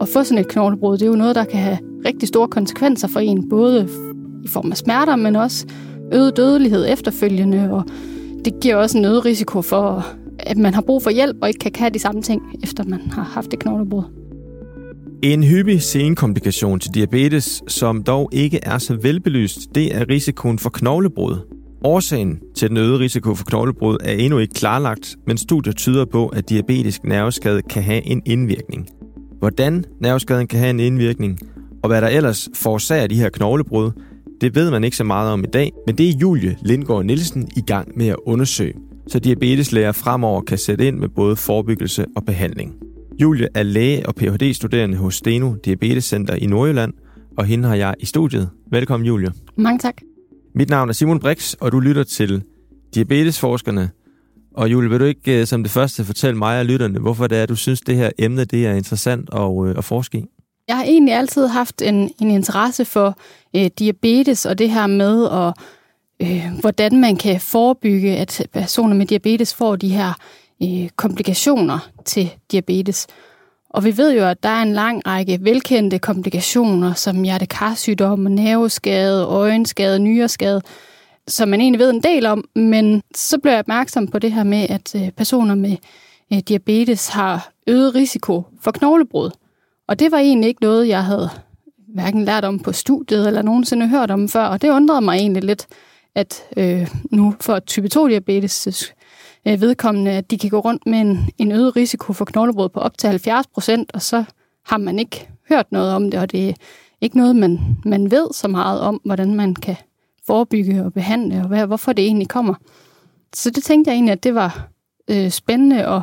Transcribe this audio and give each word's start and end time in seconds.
at 0.00 0.08
få 0.08 0.24
sådan 0.24 0.38
et 0.38 0.48
knoglebrud, 0.48 0.98
det 0.98 1.02
er 1.02 1.10
jo 1.10 1.16
noget, 1.16 1.34
der 1.34 1.44
kan 1.44 1.60
have 1.60 1.78
rigtig 2.04 2.28
store 2.28 2.48
konsekvenser 2.48 3.08
for 3.08 3.20
en, 3.20 3.48
både 3.48 3.88
i 4.44 4.48
form 4.48 4.70
af 4.70 4.76
smerter, 4.76 5.16
men 5.16 5.36
også 5.36 5.66
øget 6.12 6.36
dødelighed 6.36 6.86
efterfølgende, 6.88 7.72
og 7.72 7.84
det 8.44 8.60
giver 8.60 8.76
også 8.76 8.98
en 8.98 9.04
øget 9.04 9.24
risiko 9.24 9.62
for, 9.62 10.06
at 10.38 10.56
man 10.56 10.74
har 10.74 10.82
brug 10.82 11.02
for 11.02 11.10
hjælp 11.10 11.36
og 11.42 11.48
ikke 11.48 11.58
kan 11.58 11.72
have 11.76 11.90
de 11.90 11.98
samme 11.98 12.22
ting, 12.22 12.42
efter 12.62 12.84
man 12.84 13.00
har 13.10 13.22
haft 13.22 13.52
et 13.52 13.58
knoglebrud. 13.58 14.02
En 15.22 15.42
hyppig 15.42 15.82
senkomplikation 15.82 16.80
til 16.80 16.94
diabetes, 16.94 17.62
som 17.68 18.02
dog 18.02 18.28
ikke 18.32 18.60
er 18.62 18.78
så 18.78 18.96
velbelyst, 19.02 19.74
det 19.74 19.96
er 19.96 20.08
risikoen 20.08 20.58
for 20.58 20.70
knoglebrud. 20.70 21.36
Årsagen 21.84 22.40
til 22.56 22.68
den 22.68 22.76
øgede 22.76 22.98
risiko 22.98 23.34
for 23.34 23.44
knoglebrud 23.44 23.96
er 24.04 24.12
endnu 24.12 24.38
ikke 24.38 24.54
klarlagt, 24.54 25.16
men 25.26 25.38
studier 25.38 25.72
tyder 25.72 26.04
på, 26.04 26.26
at 26.26 26.48
diabetisk 26.48 27.04
nerveskade 27.04 27.62
kan 27.62 27.82
have 27.82 28.06
en 28.06 28.22
indvirkning. 28.26 28.88
Hvordan 29.38 29.84
nerveskaden 30.00 30.46
kan 30.46 30.58
have 30.58 30.70
en 30.70 30.80
indvirkning, 30.80 31.38
og 31.82 31.88
hvad 31.88 32.02
der 32.02 32.08
ellers 32.08 32.48
forårsager 32.54 33.06
de 33.06 33.14
her 33.14 33.28
knoglebrud, 33.28 33.90
det 34.40 34.54
ved 34.54 34.70
man 34.70 34.84
ikke 34.84 34.96
så 34.96 35.04
meget 35.04 35.32
om 35.32 35.44
i 35.44 35.46
dag, 35.46 35.72
men 35.86 35.98
det 35.98 36.08
er 36.08 36.12
Julie 36.20 36.56
Lindgaard 36.62 37.04
Nielsen 37.04 37.48
i 37.56 37.60
gang 37.60 37.98
med 37.98 38.06
at 38.06 38.16
undersøge, 38.26 38.74
så 39.08 39.18
diabeteslæger 39.18 39.92
fremover 39.92 40.40
kan 40.40 40.58
sætte 40.58 40.86
ind 40.86 40.98
med 40.98 41.08
både 41.08 41.36
forebyggelse 41.36 42.06
og 42.16 42.24
behandling. 42.24 42.74
Julie 43.20 43.48
er 43.54 43.62
læge 43.62 44.06
og 44.06 44.14
Ph.D.-studerende 44.14 44.96
hos 44.96 45.14
Steno 45.14 45.54
Diabetes 45.64 46.04
Center 46.04 46.34
i 46.34 46.46
Nordjylland, 46.46 46.92
og 47.38 47.44
hende 47.44 47.68
har 47.68 47.74
jeg 47.74 47.94
i 48.00 48.06
studiet. 48.06 48.48
Velkommen, 48.70 49.06
Julie. 49.06 49.32
Mange 49.56 49.78
tak. 49.78 49.94
Mit 50.54 50.70
navn 50.70 50.88
er 50.88 50.92
Simon 50.92 51.20
Brix, 51.20 51.54
og 51.54 51.72
du 51.72 51.80
lytter 51.80 52.04
til 52.04 52.42
Diabetesforskerne. 52.94 53.90
Og 54.58 54.70
Julie, 54.70 54.90
vil 54.90 55.00
du 55.00 55.04
ikke 55.04 55.40
øh, 55.40 55.46
som 55.46 55.62
det 55.62 55.72
første 55.72 56.04
fortælle 56.04 56.38
mig 56.38 56.58
og 56.58 56.64
lytterne, 56.64 56.98
hvorfor 56.98 57.26
det 57.26 57.38
er, 57.38 57.46
du 57.46 57.56
synes, 57.56 57.80
det 57.80 57.96
her 57.96 58.10
emne 58.18 58.44
det 58.44 58.66
er 58.66 58.72
interessant 58.72 59.28
at, 59.32 59.66
øh, 59.66 59.78
at 59.78 59.84
forske 59.84 60.18
i? 60.18 60.24
Jeg 60.68 60.76
har 60.76 60.84
egentlig 60.84 61.14
altid 61.14 61.46
haft 61.46 61.82
en, 61.82 62.10
en 62.20 62.30
interesse 62.30 62.84
for 62.84 63.18
øh, 63.56 63.70
diabetes 63.78 64.46
og 64.46 64.58
det 64.58 64.70
her 64.70 64.86
med, 64.86 65.28
at, 65.30 65.54
øh, 66.22 66.60
hvordan 66.60 67.00
man 67.00 67.16
kan 67.16 67.40
forebygge, 67.40 68.16
at 68.16 68.46
personer 68.52 68.94
med 68.94 69.06
diabetes 69.06 69.54
får 69.54 69.76
de 69.76 69.88
her 69.88 70.12
øh, 70.62 70.88
komplikationer 70.96 71.88
til 72.04 72.30
diabetes. 72.52 73.06
Og 73.70 73.84
vi 73.84 73.96
ved 73.96 74.14
jo, 74.14 74.24
at 74.24 74.42
der 74.42 74.48
er 74.48 74.62
en 74.62 74.72
lang 74.72 75.06
række 75.06 75.38
velkendte 75.42 75.98
komplikationer, 75.98 76.94
som 76.94 77.22
hjertekarsygdom, 77.22 78.18
nerveskade, 78.18 79.24
øjenskade, 79.24 79.98
nyreskade, 79.98 80.62
som 81.28 81.48
man 81.48 81.60
egentlig 81.60 81.78
ved 81.78 81.90
en 81.90 82.02
del 82.02 82.26
om, 82.26 82.44
men 82.54 83.02
så 83.14 83.38
blev 83.38 83.52
jeg 83.52 83.58
opmærksom 83.58 84.08
på 84.08 84.18
det 84.18 84.32
her 84.32 84.44
med, 84.44 84.66
at 84.70 84.94
øh, 84.94 85.10
personer 85.10 85.54
med 85.54 85.76
øh, 86.32 86.38
diabetes 86.38 87.08
har 87.08 87.50
øget 87.66 87.94
risiko 87.94 88.42
for 88.60 88.70
knoglebrud. 88.70 89.30
Og 89.88 89.98
det 89.98 90.12
var 90.12 90.18
egentlig 90.18 90.48
ikke 90.48 90.62
noget, 90.62 90.88
jeg 90.88 91.04
havde 91.04 91.30
hverken 91.94 92.24
lært 92.24 92.44
om 92.44 92.58
på 92.58 92.72
studiet 92.72 93.26
eller 93.26 93.42
nogensinde 93.42 93.88
hørt 93.88 94.10
om 94.10 94.28
før, 94.28 94.44
og 94.44 94.62
det 94.62 94.70
undrede 94.70 95.00
mig 95.00 95.16
egentlig 95.16 95.44
lidt, 95.44 95.66
at 96.14 96.42
øh, 96.56 96.88
nu 97.10 97.34
for 97.40 97.58
type 97.58 97.88
2-diabetes 97.94 98.92
øh, 99.46 99.60
vedkommende, 99.60 100.10
at 100.10 100.30
de 100.30 100.38
kan 100.38 100.50
gå 100.50 100.58
rundt 100.58 100.86
med 100.86 100.98
en, 100.98 101.30
en 101.38 101.52
øget 101.52 101.76
risiko 101.76 102.12
for 102.12 102.24
knoglebrud 102.24 102.68
på 102.68 102.80
op 102.80 102.98
til 102.98 103.08
70 103.08 103.46
procent, 103.46 103.90
og 103.94 104.02
så 104.02 104.24
har 104.66 104.78
man 104.78 104.98
ikke 104.98 105.28
hørt 105.48 105.72
noget 105.72 105.92
om 105.92 106.10
det, 106.10 106.20
og 106.20 106.32
det 106.32 106.48
er 106.48 106.54
ikke 107.00 107.16
noget, 107.16 107.36
man, 107.36 107.60
man 107.84 108.10
ved 108.10 108.28
så 108.32 108.48
meget 108.48 108.80
om, 108.80 109.00
hvordan 109.04 109.34
man 109.34 109.54
kan 109.54 109.76
forebygge 110.28 110.84
og 110.84 110.92
behandle, 110.92 111.40
og 111.40 111.48
hvad, 111.48 111.66
hvorfor 111.66 111.92
det 111.92 112.04
egentlig 112.04 112.28
kommer. 112.28 112.54
Så 113.34 113.50
det 113.50 113.64
tænkte 113.64 113.90
jeg 113.90 113.96
egentlig, 113.96 114.12
at 114.12 114.24
det 114.24 114.34
var 114.34 114.68
øh, 115.10 115.30
spændende 115.30 115.84
at, 115.86 116.02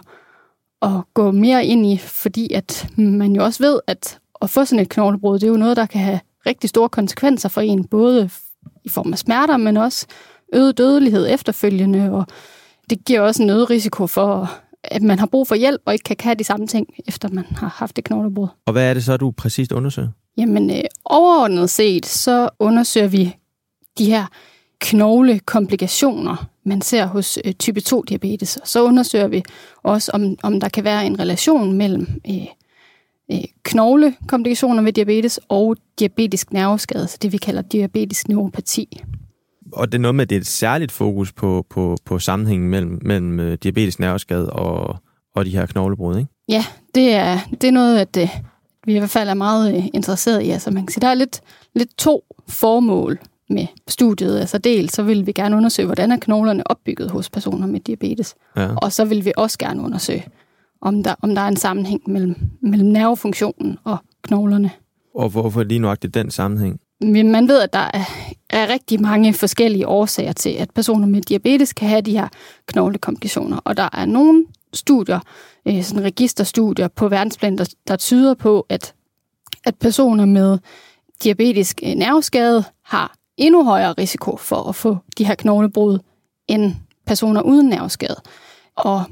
at 0.81 1.13
gå 1.13 1.31
mere 1.31 1.65
ind 1.65 1.85
i, 1.85 1.97
fordi 1.97 2.53
at 2.53 2.87
man 2.97 3.35
jo 3.35 3.43
også 3.43 3.63
ved, 3.63 3.79
at 3.87 4.19
at 4.41 4.49
få 4.49 4.65
sådan 4.65 4.81
et 4.81 4.89
knoglebrud, 4.89 5.39
det 5.39 5.47
er 5.47 5.51
jo 5.51 5.57
noget, 5.57 5.77
der 5.77 5.85
kan 5.85 6.01
have 6.01 6.19
rigtig 6.45 6.69
store 6.69 6.89
konsekvenser 6.89 7.49
for 7.49 7.61
en, 7.61 7.83
både 7.83 8.29
i 8.83 8.89
form 8.89 9.13
af 9.13 9.19
smerter, 9.19 9.57
men 9.57 9.77
også 9.77 10.05
øget 10.53 10.77
dødelighed 10.77 11.27
efterfølgende, 11.33 12.11
og 12.11 12.25
det 12.89 13.05
giver 13.05 13.21
også 13.21 13.43
en 13.43 13.49
øget 13.49 13.69
risiko 13.69 14.07
for, 14.07 14.51
at 14.83 15.01
man 15.01 15.19
har 15.19 15.25
brug 15.25 15.47
for 15.47 15.55
hjælp 15.55 15.81
og 15.85 15.93
ikke 15.93 16.03
kan 16.03 16.17
have 16.19 16.35
de 16.35 16.43
samme 16.43 16.67
ting, 16.67 16.87
efter 17.07 17.29
man 17.29 17.45
har 17.55 17.67
haft 17.67 17.99
et 17.99 18.03
knoglebrud. 18.03 18.47
Og 18.65 18.73
hvad 18.73 18.89
er 18.89 18.93
det 18.93 19.03
så, 19.03 19.17
du 19.17 19.31
præcist 19.31 19.71
undersøger? 19.71 20.09
Jamen, 20.37 20.69
øh, 20.69 20.83
overordnet 21.05 21.69
set, 21.69 22.05
så 22.05 22.49
undersøger 22.59 23.07
vi 23.07 23.35
de 23.97 24.05
her 24.05 24.25
knoglekomplikationer, 24.79 26.45
man 26.63 26.81
ser 26.81 27.05
hos 27.05 27.39
øh, 27.45 27.53
type 27.53 27.81
2-diabetes. 27.89 28.57
Og 28.57 28.67
så 28.67 28.83
undersøger 28.83 29.27
vi 29.27 29.43
også, 29.83 30.11
om, 30.13 30.37
om 30.43 30.59
der 30.59 30.69
kan 30.69 30.83
være 30.83 31.05
en 31.05 31.19
relation 31.19 31.73
mellem 31.73 32.07
øh, 32.29 32.45
øh, 33.31 33.43
knoglekomplikationer 33.63 34.83
ved 34.83 34.93
diabetes 34.93 35.39
og 35.49 35.77
diabetisk 35.99 36.53
nerveskade, 36.53 37.07
så 37.07 37.17
det 37.21 37.31
vi 37.31 37.37
kalder 37.37 37.61
diabetisk 37.61 38.27
neuropati. 38.27 39.01
Og 39.73 39.91
det 39.91 39.97
er 39.97 40.01
noget 40.01 40.15
med, 40.15 40.21
at 40.21 40.29
det 40.29 40.35
er 40.35 40.39
et 40.39 40.47
særligt 40.47 40.91
fokus 40.91 41.33
på, 41.33 41.65
på, 41.69 41.97
på 42.05 42.19
sammenhængen 42.19 42.69
mellem, 42.69 42.99
mellem 43.01 43.39
øh, 43.39 43.57
diabetisk 43.63 43.99
nerveskade 43.99 44.49
og, 44.49 44.95
og 45.35 45.45
de 45.45 45.49
her 45.49 45.65
knoglebrud, 45.65 46.17
ikke? 46.17 46.29
Ja, 46.49 46.65
det 46.95 47.13
er, 47.13 47.39
det 47.61 47.67
er 47.67 47.71
noget, 47.71 47.99
at 47.99 48.17
øh, 48.17 48.29
vi 48.85 48.95
i 48.95 48.99
hvert 48.99 49.09
fald 49.09 49.29
er 49.29 49.33
meget 49.33 49.75
øh, 49.75 49.85
interesseret 49.93 50.41
i. 50.41 50.49
Altså 50.49 50.71
man 50.71 50.85
kan 50.85 50.93
sige, 50.93 51.01
der 51.01 51.07
er 51.07 51.13
lidt, 51.13 51.41
lidt 51.75 51.97
to 51.97 52.23
formål 52.47 53.19
med 53.49 53.67
studiet. 53.87 54.39
Altså 54.39 54.57
dels 54.57 54.93
så 54.93 55.03
vil 55.03 55.27
vi 55.27 55.31
gerne 55.31 55.55
undersøge, 55.57 55.85
hvordan 55.85 56.11
er 56.11 56.17
knoglerne 56.17 56.71
opbygget 56.71 57.11
hos 57.11 57.29
personer 57.29 57.67
med 57.67 57.79
diabetes. 57.79 58.35
Ja. 58.57 58.75
Og 58.75 58.91
så 58.91 59.05
vil 59.05 59.25
vi 59.25 59.31
også 59.37 59.57
gerne 59.57 59.81
undersøge, 59.81 60.25
om 60.81 61.03
der, 61.03 61.15
om 61.21 61.35
der 61.35 61.41
er 61.41 61.47
en 61.47 61.57
sammenhæng 61.57 62.01
mellem, 62.07 62.35
mellem 62.61 62.89
nervefunktionen 62.89 63.77
og 63.83 63.97
knoglerne. 64.21 64.71
Og 65.15 65.29
hvorfor 65.29 65.63
lige 65.63 65.79
nøjagtigt 65.79 66.13
den 66.13 66.31
sammenhæng? 66.31 66.79
Men 67.01 67.31
man 67.31 67.47
ved, 67.47 67.61
at 67.61 67.73
der 67.73 67.89
er, 67.93 68.03
er 68.49 68.69
rigtig 68.69 69.01
mange 69.01 69.33
forskellige 69.33 69.87
årsager 69.87 70.33
til, 70.33 70.49
at 70.49 70.71
personer 70.71 71.07
med 71.07 71.21
diabetes 71.21 71.73
kan 71.73 71.89
have 71.89 72.01
de 72.01 72.11
her 72.11 72.27
knoglekomplikationer. 72.65 73.57
Og 73.57 73.77
der 73.77 73.89
er 73.93 74.05
nogle 74.05 74.45
studier, 74.73 75.19
øh, 75.67 75.83
sådan 75.83 76.03
registerstudier 76.03 76.87
på 76.87 77.07
verdensplan, 77.07 77.57
der, 77.57 77.73
der 77.87 77.95
tyder 77.95 78.33
på, 78.33 78.65
at, 78.69 78.93
at 79.63 79.75
personer 79.75 80.25
med 80.25 80.57
diabetisk 81.23 81.79
øh, 81.83 81.95
nerveskade 81.95 82.63
har 82.83 83.15
endnu 83.37 83.63
højere 83.63 83.93
risiko 83.93 84.37
for 84.37 84.69
at 84.69 84.75
få 84.75 84.97
de 85.17 85.25
her 85.25 85.35
knoglebrud 85.35 85.99
end 86.47 86.73
personer 87.05 87.41
uden 87.41 87.69
nerveskade. 87.69 88.15
Og 88.75 89.03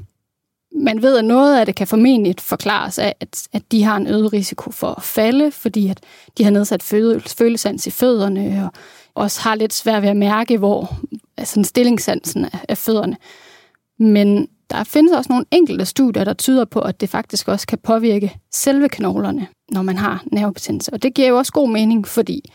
man 0.76 1.02
ved, 1.02 1.18
at 1.18 1.24
noget 1.24 1.58
af 1.58 1.66
det 1.66 1.74
kan 1.74 1.86
formentlig 1.86 2.34
forklares 2.38 2.98
af, 2.98 3.14
at, 3.20 3.48
at 3.52 3.72
de 3.72 3.84
har 3.84 3.96
en 3.96 4.06
øget 4.06 4.32
risiko 4.32 4.70
for 4.70 4.94
at 4.96 5.02
falde, 5.02 5.50
fordi 5.50 5.88
at 5.88 6.00
de 6.38 6.44
har 6.44 6.50
nedsat 6.50 6.82
følesans 7.38 7.86
i 7.86 7.90
fødderne, 7.90 8.64
og 8.64 8.70
også 9.14 9.40
har 9.40 9.54
lidt 9.54 9.72
svært 9.72 10.02
ved 10.02 10.08
at 10.08 10.16
mærke, 10.16 10.58
hvor 10.58 10.96
altså 11.36 11.62
stillingssansen 11.62 12.44
af, 12.44 12.58
af 12.68 12.78
fødderne. 12.78 13.16
Men 13.98 14.48
der 14.70 14.84
findes 14.84 15.12
også 15.12 15.32
nogle 15.32 15.44
enkelte 15.50 15.84
studier, 15.84 16.24
der 16.24 16.34
tyder 16.34 16.64
på, 16.64 16.80
at 16.80 17.00
det 17.00 17.08
faktisk 17.08 17.48
også 17.48 17.66
kan 17.66 17.78
påvirke 17.78 18.36
selve 18.52 18.88
knoglerne, 18.88 19.46
når 19.70 19.82
man 19.82 19.96
har 19.96 20.24
nervebetændelse. 20.32 20.92
Og 20.92 21.02
det 21.02 21.14
giver 21.14 21.28
jo 21.28 21.36
også 21.38 21.52
god 21.52 21.70
mening, 21.70 22.08
fordi 22.08 22.50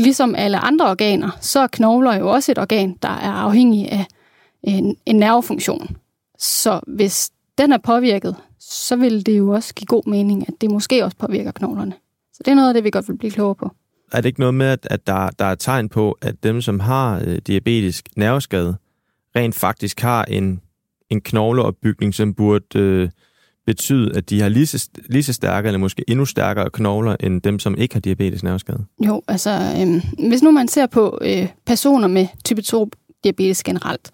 ligesom 0.00 0.34
alle 0.34 0.58
andre 0.58 0.90
organer, 0.90 1.30
så 1.40 1.60
er 1.60 1.66
knogler 1.66 2.14
jo 2.14 2.30
også 2.30 2.52
et 2.52 2.58
organ, 2.58 2.96
der 3.02 3.08
er 3.08 3.32
afhængig 3.32 3.92
af 3.92 4.06
en, 4.62 4.96
en 5.06 5.16
nervefunktion. 5.16 5.96
Så 6.38 6.80
hvis 6.86 7.30
den 7.58 7.72
er 7.72 7.78
påvirket, 7.78 8.36
så 8.58 8.96
vil 8.96 9.26
det 9.26 9.38
jo 9.38 9.50
også 9.50 9.74
give 9.74 9.86
god 9.86 10.10
mening, 10.10 10.48
at 10.48 10.54
det 10.60 10.70
måske 10.70 11.04
også 11.04 11.16
påvirker 11.16 11.50
knoglerne. 11.50 11.92
Så 12.32 12.42
det 12.44 12.50
er 12.50 12.54
noget 12.54 12.68
af 12.68 12.74
det, 12.74 12.84
vi 12.84 12.90
godt 12.90 13.08
vil 13.08 13.18
blive 13.18 13.30
klogere 13.30 13.54
på. 13.54 13.70
Er 14.12 14.20
det 14.20 14.28
ikke 14.28 14.40
noget 14.40 14.54
med, 14.54 14.76
at 14.84 15.06
der, 15.06 15.30
der 15.30 15.44
er 15.44 15.54
tegn 15.54 15.88
på, 15.88 16.18
at 16.22 16.42
dem, 16.42 16.60
som 16.60 16.80
har 16.80 17.22
øh, 17.26 17.38
diabetisk 17.46 18.08
nerveskade, 18.16 18.76
rent 19.36 19.54
faktisk 19.54 20.00
har 20.00 20.24
en, 20.24 20.60
en 21.10 21.20
knogleopbygning, 21.20 22.14
som 22.14 22.34
burde 22.34 22.78
øh, 22.78 23.08
betyde, 23.66 24.16
at 24.16 24.30
de 24.30 24.40
har 24.40 24.48
lige 24.48 24.66
så, 24.66 24.88
lige 25.08 25.22
så 25.22 25.32
stærke, 25.32 25.66
eller 25.66 25.78
måske 25.78 26.04
endnu 26.08 26.24
stærkere 26.24 26.70
knogler, 26.70 27.16
end 27.20 27.42
dem, 27.42 27.58
som 27.58 27.74
ikke 27.78 27.94
har 27.94 28.00
diabetisk 28.00 28.44
nerveskade? 28.44 28.84
Jo, 29.06 29.22
altså, 29.28 29.50
øh, 29.50 30.28
hvis 30.28 30.42
nu 30.42 30.50
man 30.50 30.68
ser 30.68 30.86
på 30.86 31.18
øh, 31.22 31.48
personer 31.66 32.08
med 32.08 32.26
type 32.44 32.62
2 32.62 32.90
diabetes 33.24 33.62
generelt, 33.62 34.10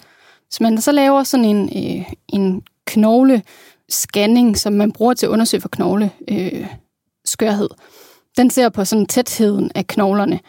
hvis 0.49 0.61
man 0.61 0.81
så 0.81 0.93
laver 0.93 1.23
sådan 1.23 1.45
en, 1.45 1.63
øh, 1.77 2.05
en 2.29 2.63
knoglescanning, 2.87 4.59
som 4.59 4.73
man 4.73 4.93
bruger 4.93 5.15
til 5.15 5.27
at 5.27 5.31
undersøge 5.31 5.61
for 5.61 5.69
knogle 5.69 6.11
øh, 6.29 6.67
skørhed. 7.25 7.69
Den 8.37 8.51
ser 8.51 8.69
på 8.69 8.85
sådan 8.85 9.07
tætheden 9.07 9.71
af 9.75 9.87
knoglerne. 9.87 10.41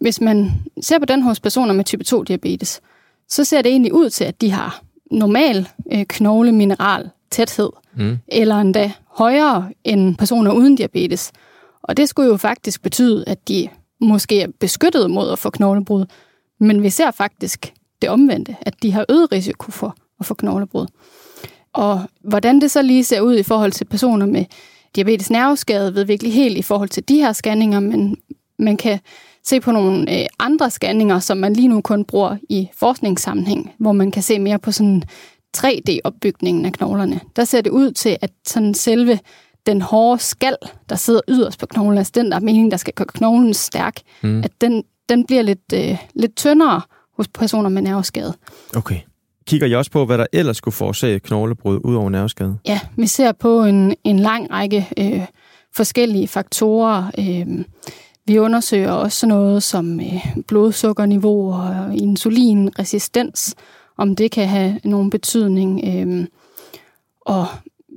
Hvis 0.00 0.20
man 0.20 0.52
ser 0.82 0.98
på 0.98 1.04
den 1.04 1.22
hos 1.22 1.40
personer 1.40 1.74
med 1.74 1.84
type 1.84 2.04
2 2.04 2.22
diabetes, 2.22 2.80
så 3.28 3.44
ser 3.44 3.62
det 3.62 3.70
egentlig 3.70 3.94
ud 3.94 4.10
til, 4.10 4.24
at 4.24 4.40
de 4.40 4.50
har 4.50 4.82
normal 5.10 5.68
øh, 5.92 6.04
knoglemineral 6.08 7.10
tæthed, 7.32 7.70
mm. 7.96 8.18
eller 8.28 8.56
endda 8.56 8.92
højere 9.06 9.70
end 9.84 10.16
personer 10.16 10.52
uden 10.52 10.76
diabetes. 10.76 11.32
Og 11.82 11.96
det 11.96 12.08
skulle 12.08 12.28
jo 12.28 12.36
faktisk 12.36 12.82
betyde, 12.82 13.24
at 13.26 13.48
de 13.48 13.68
måske 14.00 14.42
er 14.42 14.48
beskyttet 14.60 15.10
mod 15.10 15.30
at 15.30 15.38
få 15.38 15.50
knoglebrud, 15.50 16.06
men 16.60 16.82
vi 16.82 16.90
ser 16.90 17.10
faktisk 17.10 17.72
det 18.02 18.10
omvendte, 18.10 18.56
at 18.60 18.82
de 18.82 18.92
har 18.92 19.04
øget 19.08 19.32
risiko 19.32 19.70
for 19.70 19.96
at 20.20 20.26
få 20.26 20.34
knoglebrud. 20.34 20.86
Og 21.72 22.00
hvordan 22.20 22.60
det 22.60 22.70
så 22.70 22.82
lige 22.82 23.04
ser 23.04 23.20
ud 23.20 23.36
i 23.36 23.42
forhold 23.42 23.72
til 23.72 23.84
personer 23.84 24.26
med 24.26 24.44
diabetes 24.96 25.30
nerveskade 25.30 25.94
ved 25.94 26.04
virkelig 26.04 26.32
helt 26.32 26.58
i 26.58 26.62
forhold 26.62 26.88
til 26.88 27.08
de 27.08 27.16
her 27.16 27.32
scanninger, 27.32 27.80
men 27.80 28.16
man 28.58 28.76
kan 28.76 28.98
se 29.44 29.60
på 29.60 29.72
nogle 29.72 30.20
øh, 30.20 30.26
andre 30.38 30.70
scanninger, 30.70 31.18
som 31.18 31.36
man 31.36 31.52
lige 31.52 31.68
nu 31.68 31.80
kun 31.80 32.04
bruger 32.04 32.36
i 32.48 32.68
forskningssammenhæng, 32.74 33.72
hvor 33.78 33.92
man 33.92 34.10
kan 34.10 34.22
se 34.22 34.38
mere 34.38 34.58
på 34.58 34.72
sådan 34.72 35.02
3D-opbygningen 35.56 36.66
af 36.66 36.72
knoglerne. 36.72 37.20
Der 37.36 37.44
ser 37.44 37.60
det 37.60 37.70
ud 37.70 37.92
til, 37.92 38.16
at 38.20 38.30
sådan 38.46 38.74
selve 38.74 39.18
den 39.66 39.82
hårde 39.82 40.22
skal, 40.22 40.56
der 40.88 40.96
sidder 40.96 41.20
yderst 41.28 41.58
på 41.58 41.66
knoglen, 41.66 41.98
altså 41.98 42.12
den, 42.14 42.30
der 42.30 42.36
er 42.36 42.40
meningen, 42.40 42.70
der 42.70 42.76
skal 42.76 42.94
gøre 42.94 43.06
knoglen 43.06 43.54
stærk, 43.54 43.96
mm. 44.22 44.42
at 44.44 44.50
den, 44.60 44.84
den 45.08 45.26
bliver 45.26 45.42
lidt, 45.42 45.72
øh, 45.74 45.96
lidt 46.14 46.36
tyndere 46.36 46.80
hos 47.16 47.28
personer 47.28 47.68
med 47.68 47.82
nerveskade. 47.82 48.34
Okay. 48.76 48.98
Kigger 49.46 49.66
I 49.66 49.74
også 49.74 49.90
på, 49.90 50.06
hvad 50.06 50.18
der 50.18 50.26
ellers 50.32 50.56
skulle 50.56 50.74
forårsage 50.74 51.20
knoglebrud 51.20 51.80
ud 51.84 51.94
over 51.94 52.10
nerveskade? 52.10 52.58
Ja, 52.66 52.80
vi 52.96 53.06
ser 53.06 53.32
på 53.32 53.64
en, 53.64 53.94
en 54.04 54.18
lang 54.18 54.50
række 54.50 54.88
øh, 54.98 55.26
forskellige 55.74 56.28
faktorer. 56.28 57.10
Øh, 57.18 57.64
vi 58.26 58.38
undersøger 58.38 58.92
også 58.92 59.26
noget 59.26 59.62
som 59.62 60.00
øh, 60.00 60.26
blodsukkerniveau 60.48 61.52
og 61.52 61.96
insulinresistens, 61.96 63.54
om 63.96 64.16
det 64.16 64.30
kan 64.30 64.48
have 64.48 64.80
nogen 64.84 65.10
betydning. 65.10 65.80
Øh, 65.84 66.26
og 67.20 67.46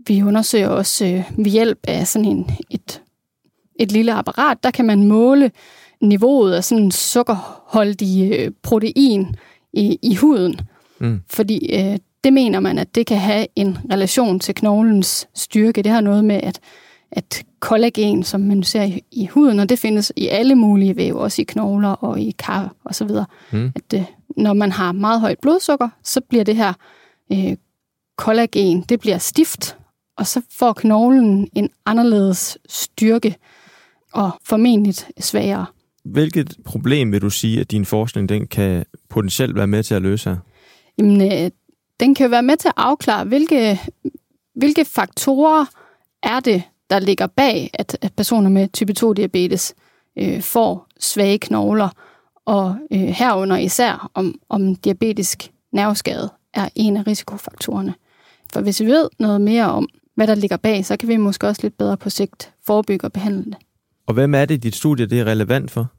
vi 0.08 0.24
undersøger 0.24 0.68
også 0.68 1.06
øh, 1.06 1.24
ved 1.38 1.52
hjælp 1.52 1.80
af 1.88 2.08
sådan 2.08 2.28
en, 2.28 2.52
et, 2.70 3.02
et 3.80 3.92
lille 3.92 4.14
apparat, 4.14 4.64
der 4.64 4.72
kan 4.72 4.86
man 4.86 5.04
måle 5.04 5.52
niveauet 6.02 6.54
af 6.54 6.64
sådan 6.64 6.92
sukkerholdig 6.92 8.32
øh, 8.34 8.52
protein 8.64 9.36
i, 9.74 10.00
i 10.02 10.16
huden. 10.16 10.60
Mm. 11.00 11.22
Fordi 11.30 11.76
øh, 11.76 11.98
det 12.24 12.34
mener 12.34 12.60
man, 12.60 12.78
at 12.78 12.96
det 12.96 13.08
kan 13.08 13.18
have 13.18 13.48
en 13.56 13.78
relation 13.92 14.40
til 14.40 14.56
knoglens 14.56 15.28
styrke. 15.36 15.82
Det 15.82 15.92
har 15.92 16.02
noget 16.02 16.26
med, 16.26 16.40
at, 16.44 16.60
at 17.12 17.44
kollagen, 17.60 18.24
som 18.24 18.42
man 18.42 18.64
ser 18.64 18.84
i, 18.84 19.04
i 19.12 19.26
huden, 19.26 19.60
og 19.60 19.70
det 19.70 19.80
findes 19.80 20.14
i 20.16 20.28
alle 20.28 20.56
mulige 20.56 20.96
væv, 20.96 21.16
også 21.16 21.42
i 21.42 21.46
knogler 21.46 21.90
og 21.90 22.20
i 22.20 22.36
kar 22.40 22.76
og 22.84 22.96
så 22.96 23.06
videre, 23.06 23.26
mm. 23.52 23.72
at 23.76 24.00
øh, 24.00 24.06
når 24.38 24.54
man 24.54 24.72
har 24.72 24.92
meget 24.92 25.22
højt 25.22 25.40
blodsukker, 25.40 25.90
så 26.04 26.22
bliver 26.22 26.44
det 26.44 26.56
her 26.56 26.74
øh, 27.32 27.58
kollagen, 28.18 28.82
det 28.82 29.00
bliver 29.00 29.18
stift, 29.18 29.78
og 30.18 30.28
så 30.28 30.42
får 30.52 30.74
knoglen 30.74 31.48
en 31.54 31.70
anderledes 31.86 32.58
styrke 32.68 33.36
og 34.14 34.32
formentlig 34.44 34.96
svagere. 35.20 35.66
Hvilket 36.06 36.58
problem 36.66 37.12
vil 37.12 37.22
du 37.22 37.30
sige, 37.30 37.60
at 37.60 37.72
din 37.72 37.86
forskning 37.86 38.30
den 38.30 38.48
kan 38.48 38.86
potentielt 39.10 39.56
være 39.56 39.68
med 39.68 39.84
til 39.84 39.96
at 39.96 40.02
løse 40.02 40.30
her? 40.30 40.38
Jamen, 40.98 41.22
øh, 41.22 41.52
den 42.00 42.16
kan 42.16 42.26
jo 42.26 42.30
være 42.30 42.44
med 42.44 42.58
til 42.58 42.68
at 42.68 42.74
afklare, 42.78 43.26
hvilke, 43.26 43.80
hvilke 44.56 44.86
faktorer 44.86 45.66
er 46.24 46.40
det, 46.40 46.64
der 46.90 47.00
ligger 47.00 47.28
bag, 47.28 47.70
at, 47.74 47.98
at 48.02 48.14
personer 48.14 48.50
med 48.50 48.68
type 48.74 48.94
2-diabetes 49.00 49.74
øh, 50.18 50.42
får 50.42 50.88
svage 51.00 51.40
knogler, 51.40 51.90
og 52.46 52.76
øh, 52.92 53.00
herunder 53.00 53.58
især 53.58 54.12
om, 54.14 54.36
om 54.50 54.76
diabetisk 54.76 55.52
nerveskade 55.74 56.30
er 56.54 56.70
en 56.76 56.98
af 56.98 57.08
risikofaktorerne. 57.08 57.94
For 58.54 58.62
hvis 58.62 58.82
vi 58.82 58.86
ved 58.86 59.10
noget 59.20 59.42
mere 59.42 59.72
om, 59.72 59.88
hvad 60.16 60.28
der 60.28 60.36
ligger 60.36 60.58
bag, 60.58 60.86
så 60.86 60.98
kan 60.98 61.10
vi 61.10 61.18
måske 61.18 61.48
også 61.48 61.62
lidt 61.64 61.78
bedre 61.78 61.98
på 61.98 62.10
sigt 62.10 62.54
forebygge 62.66 63.08
og 63.08 63.14
behandle 63.14 63.44
det. 63.44 63.56
Og 64.08 64.14
hvem 64.14 64.36
er 64.36 64.46
det, 64.46 64.64
dit 64.64 64.76
studie 64.76 65.06
det 65.06 65.20
er 65.20 65.26
relevant 65.26 65.72
for? 65.72 65.92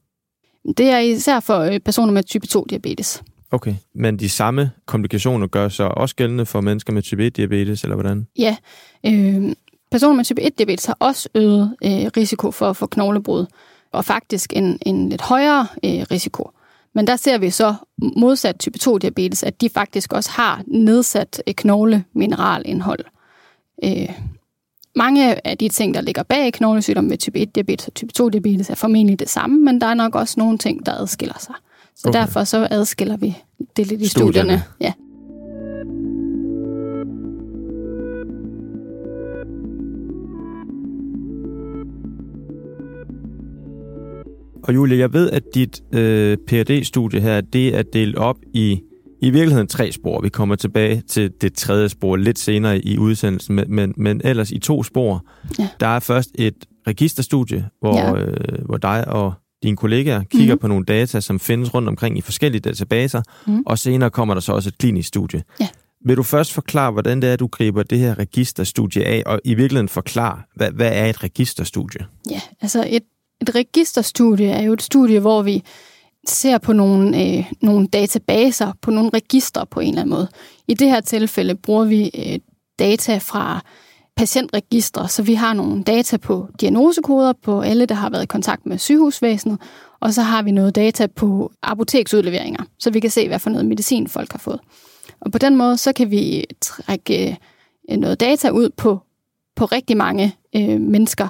Det 0.77 0.91
er 0.91 0.99
især 0.99 1.41
for 1.41 1.59
øh, 1.59 1.81
personer 1.81 2.13
med 2.13 2.23
type 2.23 2.47
2-diabetes. 2.51 3.23
Okay, 3.51 3.75
men 3.95 4.19
de 4.19 4.29
samme 4.29 4.71
komplikationer 4.87 5.47
gør 5.47 5.69
sig 5.69 5.89
også 5.89 6.17
gældende 6.17 6.47
for 6.47 6.61
mennesker 6.61 6.93
med 6.93 7.03
type 7.03 7.27
1-diabetes, 7.27 7.83
eller 7.83 7.95
hvordan? 7.95 8.27
Ja, 8.39 8.57
øh, 9.07 9.53
personer 9.97 10.17
med 10.17 10.25
type 10.25 10.43
1-diabetes 10.43 10.87
har 10.87 10.97
også 11.01 11.29
øget 11.35 11.77
øh, 11.85 12.11
risiko 12.17 12.51
for 12.51 12.71
at 12.71 12.77
få 12.77 12.87
knoglebrud, 12.87 13.47
og 13.93 14.05
faktisk 14.05 14.53
en, 14.57 14.79
en 14.87 15.09
lidt 15.09 15.21
højere 15.21 15.67
øh, 15.85 16.07
risiko. 16.11 16.51
Men 16.95 17.07
der 17.07 17.17
ser 17.17 17.39
vi 17.39 17.51
så 17.51 17.75
modsat 18.17 18.57
type 18.59 18.79
2-diabetes, 18.83 19.47
at 19.47 19.61
de 19.61 19.69
faktisk 19.69 20.13
også 20.13 20.31
har 20.31 20.63
nedsat 20.67 21.43
øh, 21.47 21.55
knoglemineralinhold. 21.55 23.05
Øh, 23.85 24.09
mange 24.97 25.47
af 25.47 25.59
de 25.59 25.69
ting, 25.69 25.95
der 25.95 26.01
ligger 26.01 26.23
bag 26.23 26.53
knoglesygdom 26.53 27.05
med 27.05 27.19
type 27.19 27.39
1-diabetes 27.39 27.87
og 27.87 27.95
type 27.95 28.13
2-diabetes, 28.21 28.71
er 28.71 28.75
formentlig 28.75 29.19
det 29.19 29.31
samme, 29.31 29.61
men 29.61 29.81
der 29.81 29.87
er 29.87 29.95
nok 29.95 30.15
også 30.15 30.35
nogle 30.39 30.59
ting, 30.59 30.87
der 30.87 30.93
adskiller 30.93 31.39
sig. 31.39 31.55
Så 31.97 32.09
okay. 32.09 32.19
derfor 32.19 32.45
så 32.45 32.69
adskiller 32.71 33.17
vi 33.17 33.37
det 33.77 33.87
lidt 33.87 34.01
i 34.01 34.09
studierne. 34.09 34.33
studierne. 34.33 34.63
Ja. 34.81 34.93
Og 44.67 44.75
Julie, 44.75 44.99
jeg 44.99 45.13
ved, 45.13 45.31
at 45.31 45.43
dit 45.55 45.83
øh, 45.93 46.39
phd 46.49 46.85
studie 46.85 47.21
her, 47.21 47.41
det 47.41 47.77
er 47.77 47.83
delt 47.83 48.17
op 48.17 48.37
i 48.55 48.81
i 49.21 49.31
virkeligheden 49.31 49.67
tre 49.67 49.93
spor. 49.93 50.21
Vi 50.21 50.29
kommer 50.29 50.57
tilbage 50.57 51.03
til 51.09 51.33
det 51.41 51.55
tredje 51.55 51.89
spor 51.89 52.17
lidt 52.17 52.39
senere 52.39 52.79
i 52.79 52.99
udsendelsen, 52.99 53.55
men, 53.55 53.65
men, 53.69 53.95
men 53.97 54.21
ellers 54.25 54.51
i 54.51 54.59
to 54.59 54.83
spor. 54.83 55.25
Ja. 55.59 55.69
Der 55.81 55.87
er 55.87 56.01
først 56.01 56.31
et 56.35 56.55
registerstudie, 56.87 57.69
hvor, 57.81 57.99
ja. 57.99 58.17
øh, 58.17 58.65
hvor 58.65 58.77
dig 58.77 59.09
og 59.09 59.35
dine 59.63 59.77
kollegaer 59.77 60.23
kigger 60.23 60.47
mm-hmm. 60.55 60.61
på 60.61 60.69
nogle 60.69 60.85
data, 60.85 61.21
som 61.21 61.41
findes 61.41 61.75
rundt 61.75 61.89
omkring 61.89 62.19
i 62.19 62.21
forskellige 62.21 62.61
databaser, 62.61 63.23
mm. 63.47 63.63
og 63.67 63.79
senere 63.79 64.11
kommer 64.11 64.35
der 64.35 64.41
så 64.41 64.53
også 64.53 64.69
et 64.69 64.79
klinisk 64.79 65.09
studie. 65.09 65.43
Ja. 65.61 65.69
Vil 66.05 66.17
du 66.17 66.23
først 66.23 66.53
forklare, 66.53 66.91
hvordan 66.93 67.23
det 67.23 67.31
er, 67.31 67.37
du 67.37 67.47
griber 67.47 67.83
det 67.83 67.99
her 67.99 68.19
registerstudie 68.19 69.05
af, 69.05 69.23
og 69.27 69.41
i 69.45 69.55
virkeligheden 69.55 69.89
forklare, 69.89 70.43
hvad, 70.55 70.71
hvad 70.71 70.91
er 70.95 71.07
et 71.07 71.23
registerstudie? 71.23 72.01
Ja, 72.31 72.41
altså 72.61 72.85
et, 72.89 73.03
et 73.41 73.55
registerstudie 73.55 74.49
er 74.51 74.63
jo 74.63 74.73
et 74.73 74.83
studie, 74.83 75.21
hvor 75.21 75.43
vi 75.43 75.63
ser 76.29 76.59
på 76.59 76.73
nogle, 76.73 77.23
øh, 77.23 77.53
nogle 77.63 77.87
databaser, 77.87 78.73
på 78.83 78.91
nogle 78.91 79.11
registre 79.15 79.67
på 79.67 79.81
en 79.81 79.89
eller 79.89 80.01
anden 80.01 80.15
måde. 80.15 80.29
I 80.69 80.75
det 80.75 80.91
her 80.91 81.01
tilfælde 81.01 81.55
bruger 81.55 81.85
vi 81.85 82.11
øh, 82.15 82.39
data 82.79 83.19
fra 83.19 83.61
patientregistre, 84.17 85.09
så 85.09 85.23
vi 85.23 85.35
har 85.35 85.53
nogle 85.53 85.83
data 85.83 86.17
på 86.17 86.49
diagnosekoder 86.61 87.33
på 87.43 87.61
alle, 87.61 87.87
der 87.87 87.95
har 87.95 88.11
været 88.11 88.23
i 88.23 88.27
kontakt 88.27 88.67
med 88.67 88.79
sygehusvæsenet, 88.79 89.59
og 90.01 90.15
så 90.15 90.23
har 90.23 90.43
vi 90.43 90.51
noget 90.51 90.75
data 90.75 91.07
på 91.07 91.53
apoteksudleveringer, 91.63 92.65
så 92.79 92.91
vi 92.91 93.01
kan 93.01 93.11
se, 93.11 93.29
hvad 93.29 93.39
for 93.39 93.51
noget 93.51 93.67
medicin 93.67 94.09
folk 94.09 94.33
har 94.33 94.39
fået. 94.39 94.61
Og 95.21 95.33
på 95.33 95.39
den 95.39 95.57
måde, 95.57 95.77
så 95.77 95.93
kan 95.93 96.11
vi 96.11 96.45
trække 96.61 97.39
øh, 97.91 97.97
noget 97.97 98.21
data 98.21 98.51
ud 98.51 98.71
på, 98.77 99.01
på 99.57 99.65
rigtig 99.65 99.97
mange 99.97 100.37
øh, 100.57 100.81
mennesker. 100.81 101.29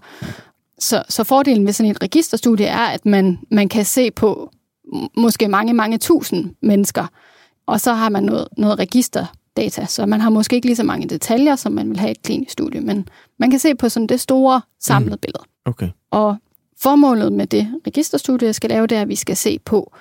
Så, 0.78 1.02
så 1.08 1.24
fordelen 1.24 1.66
ved 1.66 1.72
sådan 1.72 1.90
et 1.90 2.02
registerstudie 2.02 2.66
er, 2.66 2.86
at 2.86 3.06
man, 3.06 3.38
man 3.50 3.68
kan 3.68 3.84
se 3.84 4.10
på 4.10 4.50
måske 5.16 5.48
mange, 5.48 5.72
mange 5.72 5.98
tusind 5.98 6.54
mennesker, 6.62 7.06
og 7.66 7.80
så 7.80 7.92
har 7.92 8.08
man 8.08 8.22
noget, 8.22 8.48
noget 8.56 8.78
registerdata, 8.78 9.86
så 9.86 10.06
man 10.06 10.20
har 10.20 10.30
måske 10.30 10.56
ikke 10.56 10.66
lige 10.66 10.76
så 10.76 10.82
mange 10.82 11.08
detaljer, 11.08 11.56
som 11.56 11.72
man 11.72 11.88
vil 11.90 11.98
have 11.98 12.08
i 12.08 12.10
et 12.10 12.22
klinisk 12.22 12.52
studie, 12.52 12.80
men 12.80 13.08
man 13.38 13.50
kan 13.50 13.58
se 13.58 13.74
på 13.74 13.88
sådan 13.88 14.06
det 14.06 14.20
store 14.20 14.60
samlede 14.80 15.16
mm. 15.16 15.20
billede. 15.20 15.44
Okay. 15.64 15.88
Og 16.10 16.36
formålet 16.82 17.32
med 17.32 17.46
det 17.46 17.68
registerstudie, 17.86 18.46
jeg 18.46 18.54
skal 18.54 18.70
lave, 18.70 18.86
det 18.86 18.98
er, 18.98 19.02
at 19.02 19.08
vi 19.08 19.16
skal 19.16 19.36
se 19.36 19.58
på 19.58 19.92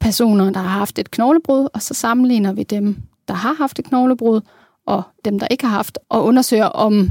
personer, 0.00 0.50
der 0.50 0.60
har 0.60 0.78
haft 0.78 0.98
et 0.98 1.10
knoglebrud, 1.10 1.68
og 1.74 1.82
så 1.82 1.94
sammenligner 1.94 2.52
vi 2.52 2.62
dem, 2.62 2.96
der 3.28 3.34
har 3.34 3.54
haft 3.54 3.78
et 3.78 3.84
knoglebrud, 3.84 4.40
og 4.86 5.02
dem, 5.24 5.38
der 5.38 5.46
ikke 5.50 5.66
har 5.66 5.76
haft, 5.76 5.98
og 6.08 6.24
undersøger, 6.24 6.64
om, 6.64 6.92
om 6.92 7.10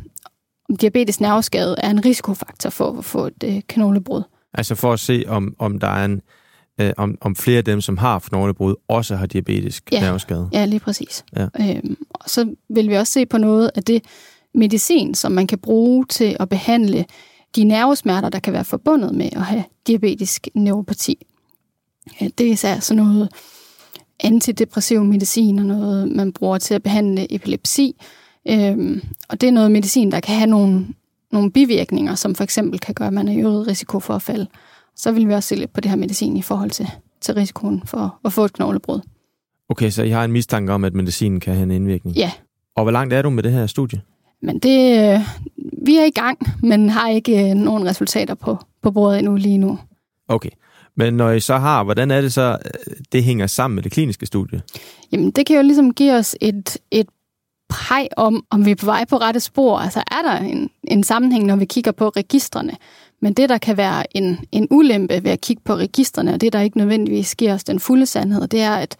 diabetes 0.76 1.20
nerveskade 1.20 1.76
er 1.78 1.90
en 1.90 2.06
risikofaktor 2.06 2.70
for 2.70 2.98
at 2.98 3.06
få 3.06 3.26
et 3.26 3.44
øh, 3.44 3.62
knoglebrud. 3.68 4.24
Altså 4.54 4.76
for 4.76 4.94
at 4.94 5.00
se, 5.00 5.24
om, 5.28 5.56
om 5.60 5.80
der 5.80 5.88
er 5.88 6.06
en, 6.06 6.22
øh, 6.82 6.94
om, 6.98 7.18
om 7.22 7.36
flere 7.36 7.58
af 7.58 7.66
dem, 7.66 7.82
som 7.82 7.98
har 7.98 8.20
knoglebrud, 8.20 8.76
også 8.88 9.16
har 9.16 9.26
diabetisk 9.26 9.92
ja. 9.92 10.00
nerveskade. 10.00 10.50
Ja, 10.54 10.66
lige 10.66 10.80
præcis. 10.80 11.26
Ja. 11.36 11.48
Øhm, 11.60 11.98
og 12.10 12.30
så 12.30 12.56
vil 12.70 12.90
vi 12.90 12.96
også 12.96 13.14
se 13.14 13.26
på 13.26 13.38
noget 13.38 13.72
af 13.76 13.84
det 13.84 14.04
medicin, 14.54 15.16
som 15.16 15.32
man 15.32 15.48
kan 15.48 15.60
bruge 15.60 16.06
til 16.06 16.38
at 16.40 16.50
behandle 16.50 17.06
de 17.56 17.64
nervesmerter, 17.64 18.30
der 18.30 18.40
kan 18.40 18.54
være 18.54 18.64
forbundet 18.64 19.16
med 19.16 19.30
at 19.32 19.42
have 19.42 19.64
diabetisk 19.88 20.48
neuropati. 20.54 21.28
Det 22.20 22.48
er 22.48 22.52
især 22.52 22.80
sådan 22.80 23.04
noget 23.04 23.30
antidepressiv 24.24 25.04
medicin 25.04 25.60
og 25.60 25.66
noget, 25.66 26.12
man 26.12 26.34
bruger 26.34 26.58
til 26.58 26.74
at 26.74 26.84
behandle 26.84 27.34
epilepsi. 27.36 27.96
Øhm, 28.50 29.02
og 29.30 29.42
det 29.42 29.48
er 29.48 29.52
noget 29.52 29.72
medicin, 29.72 30.12
der 30.12 30.20
kan 30.20 30.36
have 30.36 30.50
nogle, 30.50 30.88
nogle 31.32 31.52
bivirkninger, 31.52 32.16
som 32.16 32.36
for 32.36 32.44
eksempel 32.44 32.80
kan 32.80 32.96
gøre, 32.96 33.08
at 33.08 33.14
man 33.14 33.28
er 33.28 33.34
i 33.34 33.42
øget 33.42 33.68
risiko 33.68 34.00
for 34.00 34.14
at 34.14 34.22
falde 34.22 34.48
så 34.96 35.12
vil 35.12 35.28
vi 35.28 35.34
også 35.34 35.50
se 35.50 35.56
lidt 35.56 35.74
på 35.74 35.82
det 35.82 35.90
her 35.90 35.98
medicin 35.98 36.38
i 36.38 36.42
forhold 36.42 36.70
til, 36.70 36.88
til 37.22 37.34
risikoen 37.34 37.84
for 37.86 38.20
at 38.26 38.34
få 38.34 38.46
et 38.46 38.54
knoglebrud. 38.54 39.00
Okay, 39.70 39.90
så 39.90 40.04
I 40.04 40.10
har 40.10 40.24
en 40.24 40.32
mistanke 40.32 40.74
om, 40.74 40.84
at 40.84 40.94
medicinen 40.94 41.40
kan 41.40 41.54
have 41.54 41.64
en 41.64 41.72
indvirkning? 41.72 42.16
Ja. 42.16 42.32
Og 42.76 42.84
hvor 42.84 42.92
langt 42.92 43.14
er 43.14 43.22
du 43.22 43.30
med 43.30 43.44
det 43.44 43.52
her 43.52 43.68
studie? 43.68 44.02
Men 44.42 44.60
det, 44.60 45.22
vi 45.86 45.98
er 45.98 46.06
i 46.06 46.10
gang, 46.10 46.40
men 46.64 46.90
har 46.90 47.10
ikke 47.10 47.50
øh, 47.50 47.56
nogen 47.56 47.86
resultater 47.86 48.34
på, 48.34 48.58
på 48.82 48.92
bordet 48.92 49.20
endnu 49.20 49.36
lige 49.36 49.58
nu. 49.58 49.80
Okay. 50.28 50.50
Men 50.96 51.14
når 51.14 51.32
I 51.32 51.40
så 51.40 51.58
har, 51.58 51.84
hvordan 51.84 52.12
er 52.12 52.22
det 52.22 52.34
så, 52.34 52.58
øh, 52.66 52.96
det 53.12 53.24
hænger 53.24 53.48
sammen 53.48 53.76
med 53.76 53.84
det 53.84 53.92
kliniske 53.92 54.26
studie? 54.26 54.62
Jamen, 55.12 55.32
det 55.32 55.46
kan 55.46 55.56
jo 55.56 55.62
ligesom 55.62 55.94
give 55.94 56.14
os 56.14 56.36
et, 56.42 56.78
et 56.92 57.08
pej 57.74 58.08
om, 58.18 58.46
om 58.50 58.66
vi 58.66 58.72
er 58.72 58.76
på 58.76 58.86
vej 58.86 59.06
på 59.06 59.18
rette 59.18 59.40
spor. 59.40 59.78
Altså 59.78 60.00
er 60.00 60.22
der 60.22 60.38
en, 60.38 60.70
en 60.84 61.04
sammenhæng, 61.04 61.46
når 61.46 61.56
vi 61.56 61.66
kigger 61.66 61.92
på 61.92 62.10
registrene. 62.10 62.78
Men 63.22 63.34
det, 63.34 63.50
der 63.50 63.58
kan 63.58 63.78
være 63.78 64.18
en, 64.18 64.40
en 64.52 64.68
ulempe 64.72 65.24
ved 65.24 65.32
at 65.32 65.42
kigge 65.42 65.62
på 65.66 65.76
registrene, 65.76 66.34
og 66.34 66.42
det, 66.42 66.54
der 66.54 66.62
ikke 66.62 66.78
nødvendigvis 66.78 67.36
giver 67.36 67.54
os 67.54 67.64
den 67.64 67.80
fulde 67.80 68.06
sandhed, 68.06 68.48
det 68.48 68.62
er, 68.62 68.76
at 68.76 68.98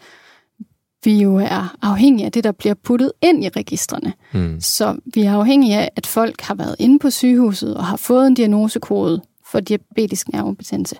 vi 1.04 1.22
jo 1.22 1.36
er 1.36 1.76
afhængige 1.82 2.26
af 2.26 2.32
det, 2.32 2.44
der 2.44 2.52
bliver 2.52 2.74
puttet 2.74 3.12
ind 3.22 3.44
i 3.44 3.48
registrene. 3.48 4.12
Mm. 4.32 4.60
Så 4.60 4.96
vi 5.14 5.22
er 5.22 5.34
afhængige 5.34 5.76
af, 5.76 5.90
at 5.96 6.06
folk 6.06 6.40
har 6.40 6.54
været 6.54 6.76
inde 6.78 6.98
på 6.98 7.10
sygehuset 7.10 7.76
og 7.76 7.84
har 7.84 7.96
fået 7.96 8.26
en 8.26 8.34
diagnosekode 8.34 9.22
for 9.46 9.60
diabetisk 9.60 10.28
nervebetændelse. 10.28 10.96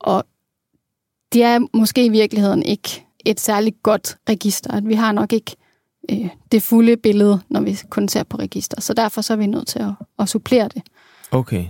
Og 0.00 0.24
det 1.32 1.42
er 1.42 1.76
måske 1.76 2.04
i 2.04 2.08
virkeligheden 2.08 2.62
ikke 2.62 3.06
et 3.24 3.40
særligt 3.40 3.82
godt 3.82 4.16
register. 4.28 4.70
At 4.70 4.88
vi 4.88 4.94
har 4.94 5.12
nok 5.12 5.32
ikke 5.32 5.56
øh, 6.10 6.28
det 6.52 6.62
fulde 6.62 6.96
billede, 6.96 7.40
når 7.48 7.60
vi 7.60 7.78
kun 7.90 8.08
ser 8.08 8.22
på 8.22 8.36
register. 8.36 8.80
Så 8.80 8.94
derfor 8.94 9.20
så 9.20 9.32
er 9.32 9.36
vi 9.36 9.46
nødt 9.46 9.68
til 9.68 9.78
at, 9.78 9.92
at 10.18 10.28
supplere 10.28 10.68
det. 10.74 10.82
Okay, 11.30 11.64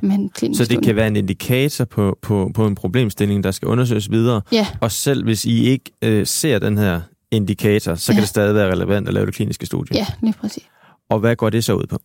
så 0.53 0.65
det 0.65 0.85
kan 0.85 0.97
være 0.97 1.07
en 1.07 1.17
indikator 1.17 1.85
på, 1.85 2.19
på, 2.23 2.51
på 2.55 2.67
en 2.67 2.75
problemstilling, 2.75 3.45
der 3.45 3.51
skal 3.51 3.69
undersøges 3.69 4.11
videre. 4.11 4.41
Ja. 4.53 4.67
Og 4.81 4.93
selv 4.93 5.25
hvis 5.25 5.45
I 5.45 5.65
ikke 5.65 5.91
øh, 6.03 6.27
ser 6.27 6.59
den 6.59 6.79
her 6.79 7.01
indikator, 7.31 7.95
så 7.95 8.07
kan 8.07 8.15
ja. 8.15 8.21
det 8.21 8.29
stadig 8.29 8.55
være 8.55 8.73
relevant 8.73 9.09
at 9.09 9.15
lave 9.15 9.27
det 9.27 9.35
kliniske 9.35 9.67
studie. 9.67 9.97
Ja, 9.97 10.07
lige 10.23 10.35
præcis. 10.41 10.65
Og 11.11 11.19
hvad 11.19 11.37
går 11.37 11.51
det 11.51 11.65
så 11.65 11.75
ud 11.75 11.87
på? 11.87 11.99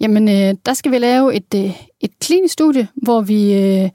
Jamen, 0.00 0.28
øh, 0.28 0.54
der 0.66 0.74
skal 0.74 0.92
vi 0.92 0.98
lave 0.98 1.34
et, 1.34 1.54
øh, 1.54 1.70
et 2.00 2.18
klinisk 2.20 2.52
studie, 2.52 2.88
hvor 3.02 3.20
vi, 3.20 3.54
øh, 3.54 3.90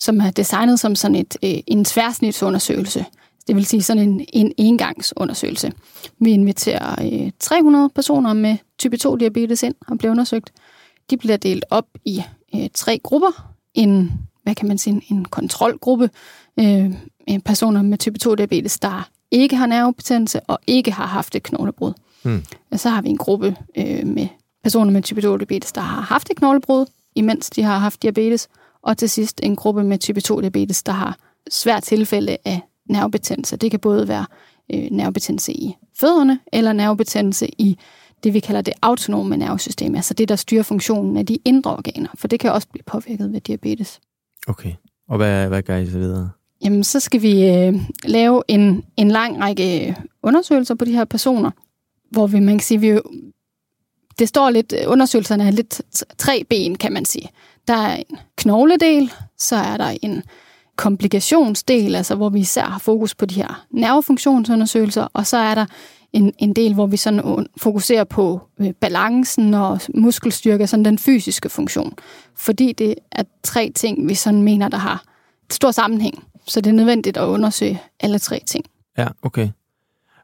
som 0.00 0.20
er 0.20 0.30
designet 0.30 0.80
som 0.80 0.94
sådan 0.94 1.14
et, 1.14 1.36
øh, 1.44 1.54
en 1.66 1.84
tværsnitsundersøgelse. 1.84 3.04
Det 3.48 3.56
vil 3.56 3.66
sige 3.66 3.82
sådan 3.82 4.08
en, 4.08 4.26
en 4.32 4.52
engangsundersøgelse. 4.56 5.72
Vi 6.18 6.30
inviterer 6.30 7.22
øh, 7.24 7.30
300 7.40 7.88
personer 7.94 8.32
med 8.32 8.56
type 8.78 8.96
2-diabetes 8.96 9.62
ind 9.66 9.74
og 9.86 9.98
bliver 9.98 10.10
undersøgt. 10.10 10.52
De 11.10 11.16
bliver 11.16 11.36
delt 11.36 11.64
op 11.70 11.86
i 12.04 12.22
øh, 12.54 12.68
tre 12.74 13.00
grupper. 13.02 13.54
En, 13.74 14.12
hvad 14.42 14.54
kan 14.54 14.68
man 14.68 14.78
sige, 14.78 15.02
en 15.10 15.24
kontrolgruppe. 15.24 16.10
Øh, 16.58 16.92
personer 17.44 17.82
med 17.82 17.98
type 17.98 18.18
2-diabetes, 18.24 18.78
der 18.82 19.08
ikke 19.30 19.56
har 19.56 19.66
nervebetændelse 19.66 20.40
og 20.40 20.58
ikke 20.66 20.92
har 20.92 21.06
haft 21.06 21.34
et 21.34 21.42
knoglebrud. 21.42 21.92
Mm. 22.22 22.42
Og 22.70 22.80
så 22.80 22.88
har 22.88 23.02
vi 23.02 23.08
en 23.08 23.18
gruppe 23.18 23.56
øh, 23.76 24.06
med 24.06 24.28
personer 24.62 24.92
med 24.92 25.02
type 25.02 25.20
2-diabetes, 25.20 25.72
der 25.72 25.80
har 25.80 26.00
haft 26.00 26.30
et 26.30 26.36
knoglebrud, 26.36 26.86
imens 27.14 27.50
de 27.50 27.62
har 27.62 27.78
haft 27.78 28.02
diabetes. 28.02 28.48
Og 28.82 28.98
til 28.98 29.10
sidst 29.10 29.40
en 29.42 29.56
gruppe 29.56 29.84
med 29.84 29.98
type 29.98 30.20
2-diabetes, 30.30 30.82
der 30.82 30.92
har 30.92 31.16
svært 31.50 31.82
tilfælde 31.82 32.36
af 32.44 32.60
nervebetændelse. 32.88 33.56
Det 33.56 33.70
kan 33.70 33.80
både 33.80 34.08
være 34.08 34.26
øh, 34.74 34.88
nervebetændelse 34.90 35.52
i 35.52 35.76
fødderne, 36.00 36.38
eller 36.52 36.72
nervebetændelse 36.72 37.48
i 37.58 37.78
det, 38.24 38.34
vi 38.34 38.40
kalder 38.40 38.60
det 38.60 38.74
autonome 38.82 39.36
nervesystem, 39.36 39.94
altså 39.94 40.14
det, 40.14 40.28
der 40.28 40.36
styrer 40.36 40.62
funktionen 40.62 41.16
af 41.16 41.26
de 41.26 41.38
indre 41.44 41.70
organer, 41.70 42.08
for 42.14 42.28
det 42.28 42.40
kan 42.40 42.52
også 42.52 42.68
blive 42.68 42.82
påvirket 42.86 43.32
ved 43.32 43.40
diabetes. 43.40 44.00
Okay, 44.48 44.72
og 45.08 45.16
hvad, 45.16 45.48
hvad 45.48 45.62
gør 45.62 45.76
I 45.76 45.86
så 45.86 45.98
videre? 45.98 46.30
Jamen, 46.64 46.84
så 46.84 47.00
skal 47.00 47.22
vi 47.22 47.50
øh, 47.50 47.74
lave 48.04 48.42
en, 48.48 48.84
en 48.96 49.10
lang 49.10 49.40
række 49.40 49.96
undersøgelser 50.22 50.74
på 50.74 50.84
de 50.84 50.92
her 50.92 51.04
personer, 51.04 51.50
hvor 52.10 52.26
vi, 52.26 52.40
man 52.40 52.54
kan 52.54 52.64
sige, 52.64 52.80
vi 52.80 53.00
det 54.18 54.28
står 54.28 54.50
lidt, 54.50 54.74
undersøgelserne 54.86 55.46
er 55.46 55.50
lidt 55.50 55.82
tre 56.18 56.44
ben, 56.50 56.74
kan 56.74 56.92
man 56.92 57.04
sige. 57.04 57.28
Der 57.68 57.74
er 57.74 57.96
en 57.96 58.18
knogledel, 58.36 59.12
så 59.38 59.56
er 59.56 59.76
der 59.76 59.96
en 60.02 60.22
komplikationsdel, 60.78 61.94
altså 61.94 62.14
hvor 62.14 62.28
vi 62.28 62.40
især 62.40 62.64
har 62.64 62.78
fokus 62.78 63.14
på 63.14 63.26
de 63.26 63.34
her 63.34 63.66
nervefunktionsundersøgelser, 63.70 65.08
og 65.12 65.26
så 65.26 65.36
er 65.36 65.54
der 65.54 65.66
en, 66.12 66.32
en 66.38 66.52
del, 66.52 66.74
hvor 66.74 66.86
vi 66.86 66.96
sådan 66.96 67.46
fokuserer 67.56 68.04
på 68.04 68.40
øh, 68.60 68.72
balancen 68.80 69.54
og 69.54 69.80
muskelstyrke, 69.94 70.66
sådan 70.66 70.84
den 70.84 70.98
fysiske 70.98 71.48
funktion. 71.48 71.94
Fordi 72.36 72.72
det 72.72 72.94
er 73.12 73.22
tre 73.42 73.72
ting, 73.74 74.08
vi 74.08 74.14
sådan 74.14 74.42
mener, 74.42 74.68
der 74.68 74.76
har 74.78 75.04
stor 75.50 75.70
sammenhæng. 75.70 76.24
Så 76.46 76.60
det 76.60 76.70
er 76.70 76.74
nødvendigt 76.74 77.16
at 77.16 77.24
undersøge 77.24 77.80
alle 78.00 78.18
tre 78.18 78.40
ting. 78.46 78.64
Ja, 78.98 79.06
okay. 79.22 79.48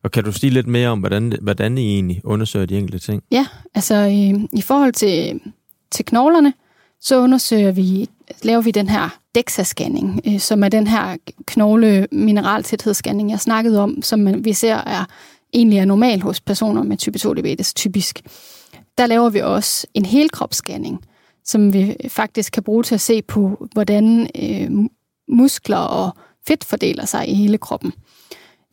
Og 0.02 0.10
kan 0.10 0.24
du 0.24 0.32
sige 0.32 0.50
lidt 0.50 0.66
mere 0.66 0.88
om, 0.88 1.00
hvordan, 1.00 1.32
hvordan 1.42 1.78
I 1.78 1.94
egentlig 1.94 2.20
undersøger 2.24 2.66
de 2.66 2.78
enkelte 2.78 2.98
ting? 2.98 3.22
Ja, 3.30 3.46
altså 3.74 3.94
i, 3.94 4.48
i 4.52 4.62
forhold 4.62 4.92
til, 4.92 5.40
til 5.90 6.04
knoglerne, 6.04 6.52
så 7.00 7.20
undersøger 7.20 7.72
vi, 7.72 8.08
laver 8.42 8.60
vi 8.60 8.70
den 8.70 8.88
her 8.88 9.23
DEXA-scanning, 9.38 10.20
øh, 10.26 10.40
som 10.40 10.64
er 10.64 10.68
den 10.68 10.86
her 10.86 11.16
knogle 11.46 12.06
mineraltæthedsscanning, 12.12 13.30
jeg 13.30 13.40
snakkede 13.40 13.80
om, 13.80 14.02
som 14.02 14.44
vi 14.44 14.52
ser 14.52 14.74
er 14.74 15.04
egentlig 15.52 15.78
er 15.78 15.84
normal 15.84 16.20
hos 16.20 16.40
personer 16.40 16.82
med 16.82 16.96
type 16.96 17.18
2 17.18 17.34
diabetes, 17.34 17.74
typisk. 17.74 18.22
Der 18.98 19.06
laver 19.06 19.30
vi 19.30 19.38
også 19.38 19.86
en 19.94 20.04
helkropsscanning, 20.04 21.04
som 21.44 21.72
vi 21.72 21.96
faktisk 22.08 22.52
kan 22.52 22.62
bruge 22.62 22.82
til 22.82 22.94
at 22.94 23.00
se 23.00 23.22
på, 23.22 23.68
hvordan 23.72 24.28
øh, 24.42 24.70
muskler 25.28 25.76
og 25.76 26.16
fedt 26.46 26.64
fordeler 26.64 27.04
sig 27.04 27.28
i 27.28 27.34
hele 27.34 27.58
kroppen. 27.58 27.92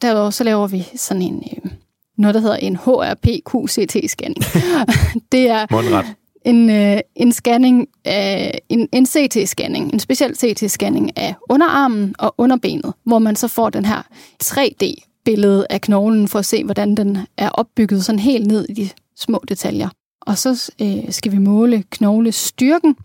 Derudover 0.01 0.30
så 0.30 0.44
laver 0.44 0.68
vi 0.68 0.88
sådan 0.96 1.22
en, 1.22 1.44
øh, 1.51 1.72
noget, 2.18 2.36
der 2.36 2.41
hedder 2.41 2.56
en 2.56 2.75
HRPQCT-scanning. 2.75 4.44
det 5.32 5.50
er 5.50 5.65
Mundret 5.72 6.06
en, 6.45 6.69
øh, 6.69 7.00
en 7.15 7.31
scanning 7.31 7.88
øh, 8.07 8.51
en, 8.69 8.89
en 8.91 9.05
CT-scanning, 9.05 9.93
en 9.93 10.00
speciel 10.00 10.31
CT-scanning 10.31 11.10
af 11.15 11.36
underarmen 11.50 12.15
og 12.19 12.36
underbenet, 12.38 12.93
hvor 13.03 13.19
man 13.19 13.36
så 13.36 13.48
får 13.48 13.69
den 13.69 13.86
her 13.86 14.01
3D-billede 14.43 15.67
af 15.69 15.81
knoglen 15.81 16.27
for 16.27 16.39
at 16.39 16.45
se, 16.45 16.63
hvordan 16.63 16.98
den 16.98 17.17
er 17.38 17.50
opbygget 17.50 18.05
sådan 18.05 18.19
helt 18.19 18.48
ned 18.48 18.65
i 18.69 18.74
de 18.74 18.89
små 19.17 19.43
detaljer. 19.50 19.89
Og 20.21 20.38
så 20.38 20.71
øh, 20.81 21.12
skal 21.12 21.31
vi 21.31 21.38
måle 21.38 21.83
knoglestyrken, 21.89 22.95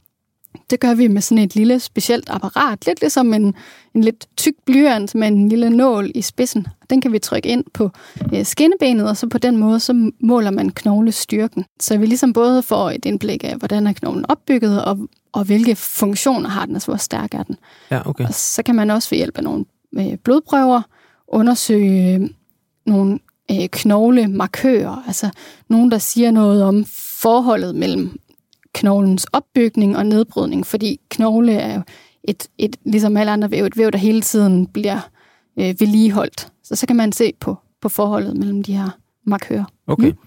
det 0.71 0.81
gør 0.81 0.95
vi 0.95 1.09
med 1.09 1.23
sådan 1.23 1.45
et 1.45 1.55
lille 1.55 1.81
specielt 1.81 2.31
apparat, 2.31 2.87
lidt 2.87 3.01
ligesom 3.01 3.35
en, 3.35 3.55
en 3.95 4.05
lidt 4.05 4.27
tyk 4.37 4.55
blyant 4.67 5.15
med 5.15 5.29
en 5.29 5.49
lille 5.49 5.71
nål 5.71 6.11
i 6.15 6.23
spidsen. 6.23 6.67
Den 6.91 7.01
kan 7.01 7.13
vi 7.13 7.19
trykke 7.19 7.49
ind 7.49 7.65
på 7.75 7.91
øh, 8.35 8.45
skinnebenet, 8.45 9.09
og 9.09 9.17
så 9.17 9.29
på 9.29 9.39
den 9.39 9.57
måde, 9.57 9.81
så 9.81 10.11
måler 10.21 10.51
man 10.51 10.71
knoglestyrken. 10.71 11.65
Så 11.81 11.99
vi 11.99 12.07
ligesom 12.07 12.33
både 12.33 12.63
får 12.63 12.91
et 12.91 13.05
indblik 13.05 13.45
af, 13.45 13.57
hvordan 13.57 13.87
er 13.87 13.93
knoglen 13.93 14.27
opbygget, 14.29 14.85
og, 14.85 14.99
og 15.33 15.45
hvilke 15.45 15.77
funktioner 15.77 16.49
har 16.49 16.67
den, 16.67 16.75
altså 16.75 16.91
hvor 16.91 16.97
stærk 16.97 17.35
er 17.35 17.43
den. 17.43 17.57
Ja, 17.91 18.09
okay. 18.09 18.25
Og 18.25 18.35
så 18.35 18.63
kan 18.63 18.75
man 18.75 18.91
også 18.91 19.11
ved 19.11 19.19
hjælp 19.19 19.39
af 19.39 19.45
nogle 19.45 19.65
øh, 19.99 20.17
blodprøver 20.25 20.83
undersøge 21.29 22.15
øh, 22.15 22.29
nogle 22.87 23.19
øh, 23.51 23.69
knoglemarkører, 23.69 25.05
altså 25.07 25.31
nogen, 25.69 25.91
der 25.91 25.99
siger 25.99 26.31
noget 26.31 26.63
om 26.63 26.85
forholdet 27.21 27.75
mellem 27.75 28.19
knoglens 28.77 29.27
opbygning 29.33 29.97
og 29.97 30.07
nedbrydning, 30.07 30.67
fordi 30.67 31.01
knogle 31.11 31.53
er 31.53 31.75
jo 31.75 31.83
et, 32.25 32.49
et, 32.59 32.77
ligesom 32.85 33.17
alle 33.17 33.33
andre 33.33 33.51
væv, 33.51 33.65
et 33.65 33.77
væv, 33.77 33.91
der 33.91 33.99
hele 33.99 34.23
tiden 34.23 34.67
bliver 34.67 35.01
øh, 35.59 35.75
vedligeholdt. 35.81 36.49
Så 36.63 36.77
så 36.77 36.87
kan 36.87 36.97
man 36.97 37.13
se 37.13 37.33
på, 37.41 37.57
på 37.81 37.89
forholdet 37.89 38.37
mellem 38.37 38.63
de 38.63 38.77
her 38.77 38.89
markører. 39.25 39.65
Okay. 39.87 40.11
Mm. 40.11 40.19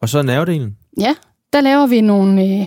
Og 0.00 0.08
så 0.08 0.22
nervedelen? 0.22 0.76
Ja, 1.00 1.14
der 1.52 1.60
laver 1.60 1.86
vi 1.86 2.00
nogle, 2.00 2.44
øh, 2.44 2.66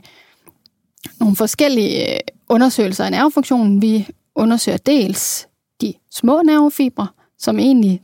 nogle 1.19 1.35
forskellige 1.35 2.13
øh, 2.13 2.19
undersøgelser 2.49 3.05
af 3.05 3.11
nervefunktionen. 3.11 3.81
Vi 3.81 4.07
undersøger 4.35 4.77
dels 4.77 5.47
de 5.81 5.93
små 6.11 6.41
nervefibre, 6.41 7.07
som 7.37 7.59
egentlig 7.59 8.01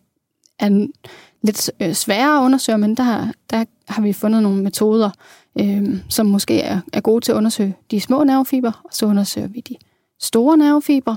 er 0.59 0.87
lidt 1.41 1.71
øh, 1.79 1.93
sværere 1.93 2.39
at 2.39 2.43
undersøge, 2.45 2.77
men 2.77 2.95
der, 2.95 3.31
der 3.49 3.65
har 3.87 4.01
vi 4.01 4.13
fundet 4.13 4.43
nogle 4.43 4.63
metoder, 4.63 5.09
øh, 5.59 5.97
som 6.09 6.25
måske 6.25 6.61
er, 6.61 6.81
er 6.93 7.01
gode 7.01 7.25
til 7.25 7.31
at 7.31 7.35
undersøge 7.35 7.75
de 7.91 8.01
små 8.01 8.23
nervefiber, 8.23 8.81
og 8.83 8.89
så 8.91 9.05
undersøger 9.05 9.47
vi 9.47 9.59
de 9.59 9.75
store 10.19 10.57
nervefiber, 10.57 11.15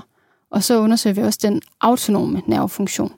og 0.51 0.63
så 0.63 0.79
undersøger 0.79 1.13
vi 1.13 1.21
også 1.21 1.39
den 1.41 1.61
autonome 1.81 2.41
nervefunktion. 2.47 3.11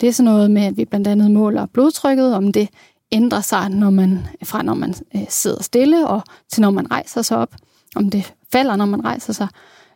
Det 0.00 0.08
er 0.08 0.12
sådan 0.12 0.32
noget 0.32 0.50
med, 0.50 0.62
at 0.62 0.76
vi 0.76 0.84
blandt 0.84 1.08
andet 1.08 1.30
måler 1.30 1.66
blodtrykket, 1.66 2.34
om 2.34 2.52
det 2.52 2.68
ændrer 3.12 3.40
sig, 3.40 3.68
når 3.68 3.90
man, 3.90 4.26
fra 4.44 4.62
når 4.62 4.74
man 4.74 4.94
øh, 5.14 5.26
sidder 5.28 5.62
stille, 5.62 6.06
og 6.06 6.22
til 6.48 6.60
når 6.60 6.70
man 6.70 6.90
rejser 6.90 7.22
sig 7.22 7.36
op, 7.36 7.54
om 7.96 8.10
det 8.10 8.34
falder, 8.52 8.76
når 8.76 8.84
man 8.84 9.04
rejser 9.04 9.32
sig, 9.32 9.48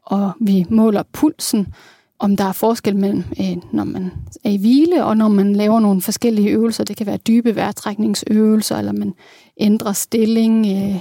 og 0.03 0.33
vi 0.41 0.67
måler 0.71 1.03
pulsen, 1.13 1.75
om 2.25 2.37
der 2.37 2.45
er 2.45 2.53
forskel 2.53 2.97
mellem, 2.97 3.25
øh, 3.41 3.57
når 3.73 3.85
man 3.85 4.13
er 4.45 4.51
i 4.51 4.57
hvile, 4.57 5.05
og 5.05 5.17
når 5.17 5.29
man 5.29 5.57
laver 5.57 5.81
nogle 5.81 6.03
forskellige 6.03 6.49
øvelser. 6.49 6.85
Det 6.85 6.97
kan 6.97 7.07
være 7.07 7.17
dybe 7.17 7.57
vejrtrækningsøvelser, 7.57 8.79
eller 8.79 8.93
man 8.93 9.15
ændrer 9.61 9.93
stilling, 9.93 10.67
øh, 10.67 11.01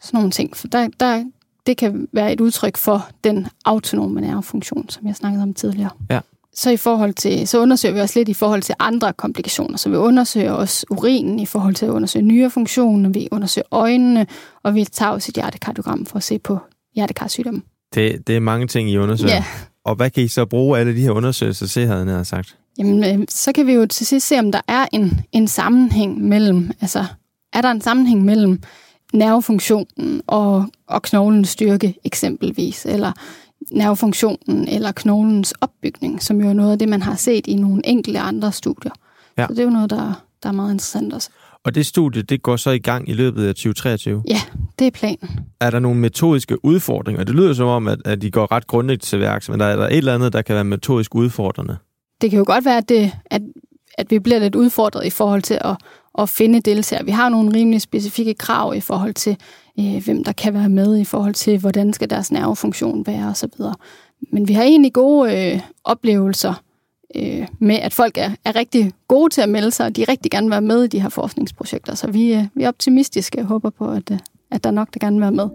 sådan 0.00 0.18
nogle 0.18 0.30
ting. 0.30 0.56
For 0.56 0.68
der, 0.68 0.88
der, 1.00 1.24
det 1.66 1.76
kan 1.76 2.08
være 2.12 2.32
et 2.32 2.40
udtryk 2.40 2.76
for 2.76 3.08
den 3.24 3.46
autonome 3.64 4.20
nervefunktion, 4.20 4.88
som 4.88 5.06
jeg 5.06 5.16
snakkede 5.16 5.42
om 5.42 5.54
tidligere. 5.54 5.90
Ja. 6.10 6.20
Så, 6.54 6.70
i 6.70 6.76
forhold 6.76 7.14
til, 7.14 7.48
så 7.48 7.60
undersøger 7.60 7.94
vi 7.94 8.00
også 8.00 8.18
lidt 8.18 8.28
i 8.28 8.34
forhold 8.34 8.62
til 8.62 8.74
andre 8.78 9.12
komplikationer. 9.12 9.76
Så 9.76 9.90
vi 9.90 9.96
undersøger 9.96 10.52
også 10.52 10.86
urinen 10.90 11.38
i 11.38 11.46
forhold 11.46 11.74
til 11.74 11.86
at 11.86 11.90
undersøge 11.90 12.24
nyrefunktionen, 12.24 13.14
vi 13.14 13.28
undersøger 13.30 13.66
øjnene, 13.70 14.26
og 14.62 14.74
vi 14.74 14.84
tager 14.84 15.10
også 15.10 15.30
et 15.30 15.34
hjertekardiogram 15.34 16.06
for 16.06 16.16
at 16.16 16.22
se 16.22 16.38
på 16.38 16.58
hjertekarsygdomme. 16.94 17.62
Det, 17.94 18.26
det 18.26 18.36
er 18.36 18.40
mange 18.40 18.66
ting, 18.66 18.90
I 18.90 18.96
undersøger. 18.96 19.34
Ja. 19.34 19.44
Og 19.84 19.94
hvad 19.94 20.10
kan 20.10 20.22
I 20.22 20.28
så 20.28 20.44
bruge 20.44 20.78
alle 20.78 20.96
de 20.96 21.00
her 21.00 21.10
undersøgelser 21.10 21.66
til, 21.66 21.86
havde 21.86 22.16
jeg 22.16 22.26
sagt? 22.26 22.56
Jamen, 22.78 23.20
øh, 23.20 23.26
så 23.28 23.52
kan 23.52 23.66
vi 23.66 23.72
jo 23.72 23.86
til 23.86 24.06
sidst 24.06 24.26
se, 24.26 24.38
om 24.38 24.52
der 24.52 24.60
er 24.68 24.86
en, 24.92 25.20
en 25.32 25.48
sammenhæng 25.48 26.20
mellem 26.20 26.70
altså, 26.80 27.04
er 27.52 27.60
der 27.60 27.70
en 27.70 27.80
sammenhæng 27.80 28.24
mellem 28.24 28.62
nervefunktionen 29.12 30.22
og, 30.26 30.66
og 30.86 31.02
knoglens 31.02 31.48
styrke 31.48 31.94
eksempelvis, 32.04 32.86
eller 32.86 33.12
nervefunktionen 33.70 34.68
eller 34.68 34.92
knoglens 34.92 35.52
opbygning, 35.60 36.22
som 36.22 36.40
jo 36.40 36.48
er 36.48 36.52
noget 36.52 36.72
af 36.72 36.78
det, 36.78 36.88
man 36.88 37.02
har 37.02 37.16
set 37.16 37.46
i 37.46 37.54
nogle 37.54 37.86
enkelte 37.86 38.20
andre 38.20 38.52
studier. 38.52 38.92
Ja. 39.38 39.46
Så 39.46 39.52
det 39.52 39.58
er 39.58 39.64
jo 39.64 39.70
noget, 39.70 39.90
der, 39.90 40.24
der 40.42 40.48
er 40.48 40.52
meget 40.52 40.72
interessant 40.72 41.12
også. 41.12 41.30
Og 41.64 41.74
det 41.74 41.86
studie, 41.86 42.22
det 42.22 42.42
går 42.42 42.56
så 42.56 42.70
i 42.70 42.78
gang 42.78 43.08
i 43.08 43.12
løbet 43.12 43.46
af 43.46 43.54
2023? 43.54 44.22
Ja, 44.28 44.40
det 44.78 44.86
er 44.86 44.90
planen. 44.90 45.30
Er 45.60 45.70
der 45.70 45.78
nogle 45.78 46.00
metodiske 46.00 46.64
udfordringer? 46.64 47.24
Det 47.24 47.34
lyder 47.34 47.54
som 47.54 47.66
om, 47.66 47.88
at, 47.88 47.98
at 48.04 48.22
de 48.22 48.30
går 48.30 48.52
ret 48.52 48.66
grundigt 48.66 49.02
til 49.02 49.20
værks, 49.20 49.48
men 49.48 49.60
der 49.60 49.66
er 49.66 49.76
der 49.76 49.86
et 49.86 49.96
eller 49.96 50.14
andet, 50.14 50.32
der 50.32 50.42
kan 50.42 50.54
være 50.54 50.64
metodisk 50.64 51.14
udfordrende? 51.14 51.76
Det 52.20 52.30
kan 52.30 52.38
jo 52.38 52.44
godt 52.46 52.64
være, 52.64 52.76
at, 52.76 52.88
det, 52.88 53.12
at, 53.26 53.42
at 53.98 54.10
vi 54.10 54.18
bliver 54.18 54.38
lidt 54.38 54.54
udfordret 54.54 55.06
i 55.06 55.10
forhold 55.10 55.42
til 55.42 55.58
at, 55.60 55.76
at 56.18 56.28
finde 56.28 56.60
deltagere. 56.60 57.04
Vi 57.04 57.10
har 57.10 57.28
nogle 57.28 57.56
rimelig 57.56 57.80
specifikke 57.80 58.34
krav 58.34 58.74
i 58.76 58.80
forhold 58.80 59.14
til, 59.14 59.36
øh, 59.80 60.04
hvem 60.04 60.24
der 60.24 60.32
kan 60.32 60.54
være 60.54 60.68
med, 60.68 60.98
i 60.98 61.04
forhold 61.04 61.34
til, 61.34 61.58
hvordan 61.58 61.92
skal 61.92 62.10
deres 62.10 62.32
nervefunktion 62.32 63.06
være 63.06 63.28
osv. 63.28 63.50
Men 64.32 64.48
vi 64.48 64.52
har 64.52 64.62
egentlig 64.62 64.92
gode 64.92 65.52
øh, 65.52 65.60
oplevelser 65.84 66.54
øh, 67.16 67.46
med, 67.58 67.76
at 67.76 67.92
folk 67.92 68.18
er, 68.18 68.30
er 68.44 68.56
rigtig 68.56 68.92
gode 69.08 69.30
til 69.30 69.40
at 69.40 69.48
melde 69.48 69.70
sig, 69.70 69.86
og 69.86 69.96
de 69.96 70.04
rigtig 70.08 70.30
gerne 70.30 70.46
vil 70.46 70.50
være 70.50 70.60
med 70.60 70.84
i 70.84 70.88
de 70.88 71.00
her 71.00 71.08
forskningsprojekter. 71.08 71.94
Så 71.94 72.10
vi, 72.10 72.34
øh, 72.34 72.44
vi 72.54 72.62
er 72.62 72.68
optimistiske 72.68 73.38
og 73.38 73.46
håber 73.46 73.70
på, 73.70 73.90
at, 73.90 74.10
øh, 74.10 74.18
at 74.50 74.64
der 74.64 74.70
er 74.70 74.74
nok, 74.74 74.88
der 74.94 75.00
gerne 75.00 75.16
vil 75.16 75.22
være 75.22 75.32
med. 75.32 75.48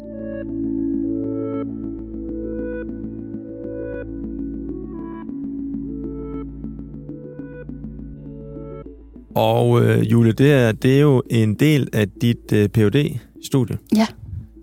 Og 9.35 9.81
øh, 9.83 10.11
Julie, 10.11 10.31
det 10.31 10.53
er, 10.53 10.71
det 10.71 10.97
er 10.97 11.01
jo 11.01 11.23
en 11.29 11.53
del 11.53 11.89
af 11.93 12.09
dit 12.09 12.51
øh, 12.53 12.69
phd 12.69 13.19
studie 13.43 13.77
Ja. 13.95 14.07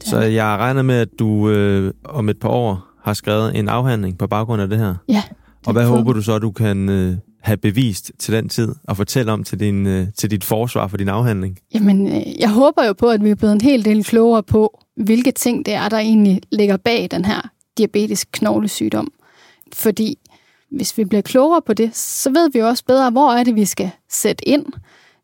Så 0.04 0.20
jeg 0.20 0.44
regner 0.44 0.82
med, 0.82 0.94
at 0.94 1.08
du 1.18 1.50
øh, 1.50 1.92
om 2.04 2.28
et 2.28 2.38
par 2.38 2.48
år 2.48 2.86
har 3.02 3.14
skrevet 3.14 3.58
en 3.58 3.68
afhandling 3.68 4.18
på 4.18 4.26
baggrund 4.26 4.62
af 4.62 4.68
det 4.68 4.78
her. 4.78 4.94
Ja. 5.08 5.22
Og 5.66 5.72
hvad 5.72 5.86
håber 5.86 6.12
du 6.12 6.22
så, 6.22 6.38
du 6.38 6.50
kan 6.50 6.88
øh, 6.88 7.16
have 7.40 7.56
bevist 7.56 8.12
til 8.18 8.34
den 8.34 8.48
tid 8.48 8.74
og 8.84 8.96
fortælle 8.96 9.32
om 9.32 9.44
til, 9.44 9.60
din, 9.60 9.86
øh, 9.86 10.06
til 10.18 10.30
dit 10.30 10.44
forsvar 10.44 10.88
for 10.88 10.96
din 10.96 11.08
afhandling? 11.08 11.58
Jamen, 11.74 12.06
øh, 12.06 12.40
jeg 12.40 12.50
håber 12.50 12.84
jo 12.84 12.92
på, 12.92 13.10
at 13.10 13.24
vi 13.24 13.30
er 13.30 13.34
blevet 13.34 13.52
en 13.52 13.60
hel 13.60 13.84
del 13.84 14.04
klogere 14.04 14.42
på, 14.42 14.80
hvilke 14.96 15.30
ting 15.30 15.66
det 15.66 15.74
er, 15.74 15.88
der 15.88 15.98
egentlig 15.98 16.40
ligger 16.52 16.76
bag 16.76 17.08
den 17.10 17.24
her 17.24 17.50
diabetisk 17.78 18.28
knoglesygdom. 18.32 19.12
Fordi 19.72 20.18
hvis 20.70 20.98
vi 20.98 21.04
bliver 21.04 21.22
klogere 21.22 21.62
på 21.66 21.72
det, 21.72 21.96
så 21.96 22.30
ved 22.30 22.50
vi 22.52 22.60
også 22.60 22.84
bedre, 22.84 23.10
hvor 23.10 23.32
er 23.32 23.44
det, 23.44 23.54
vi 23.54 23.64
skal 23.64 23.90
sætte 24.10 24.48
ind. 24.48 24.66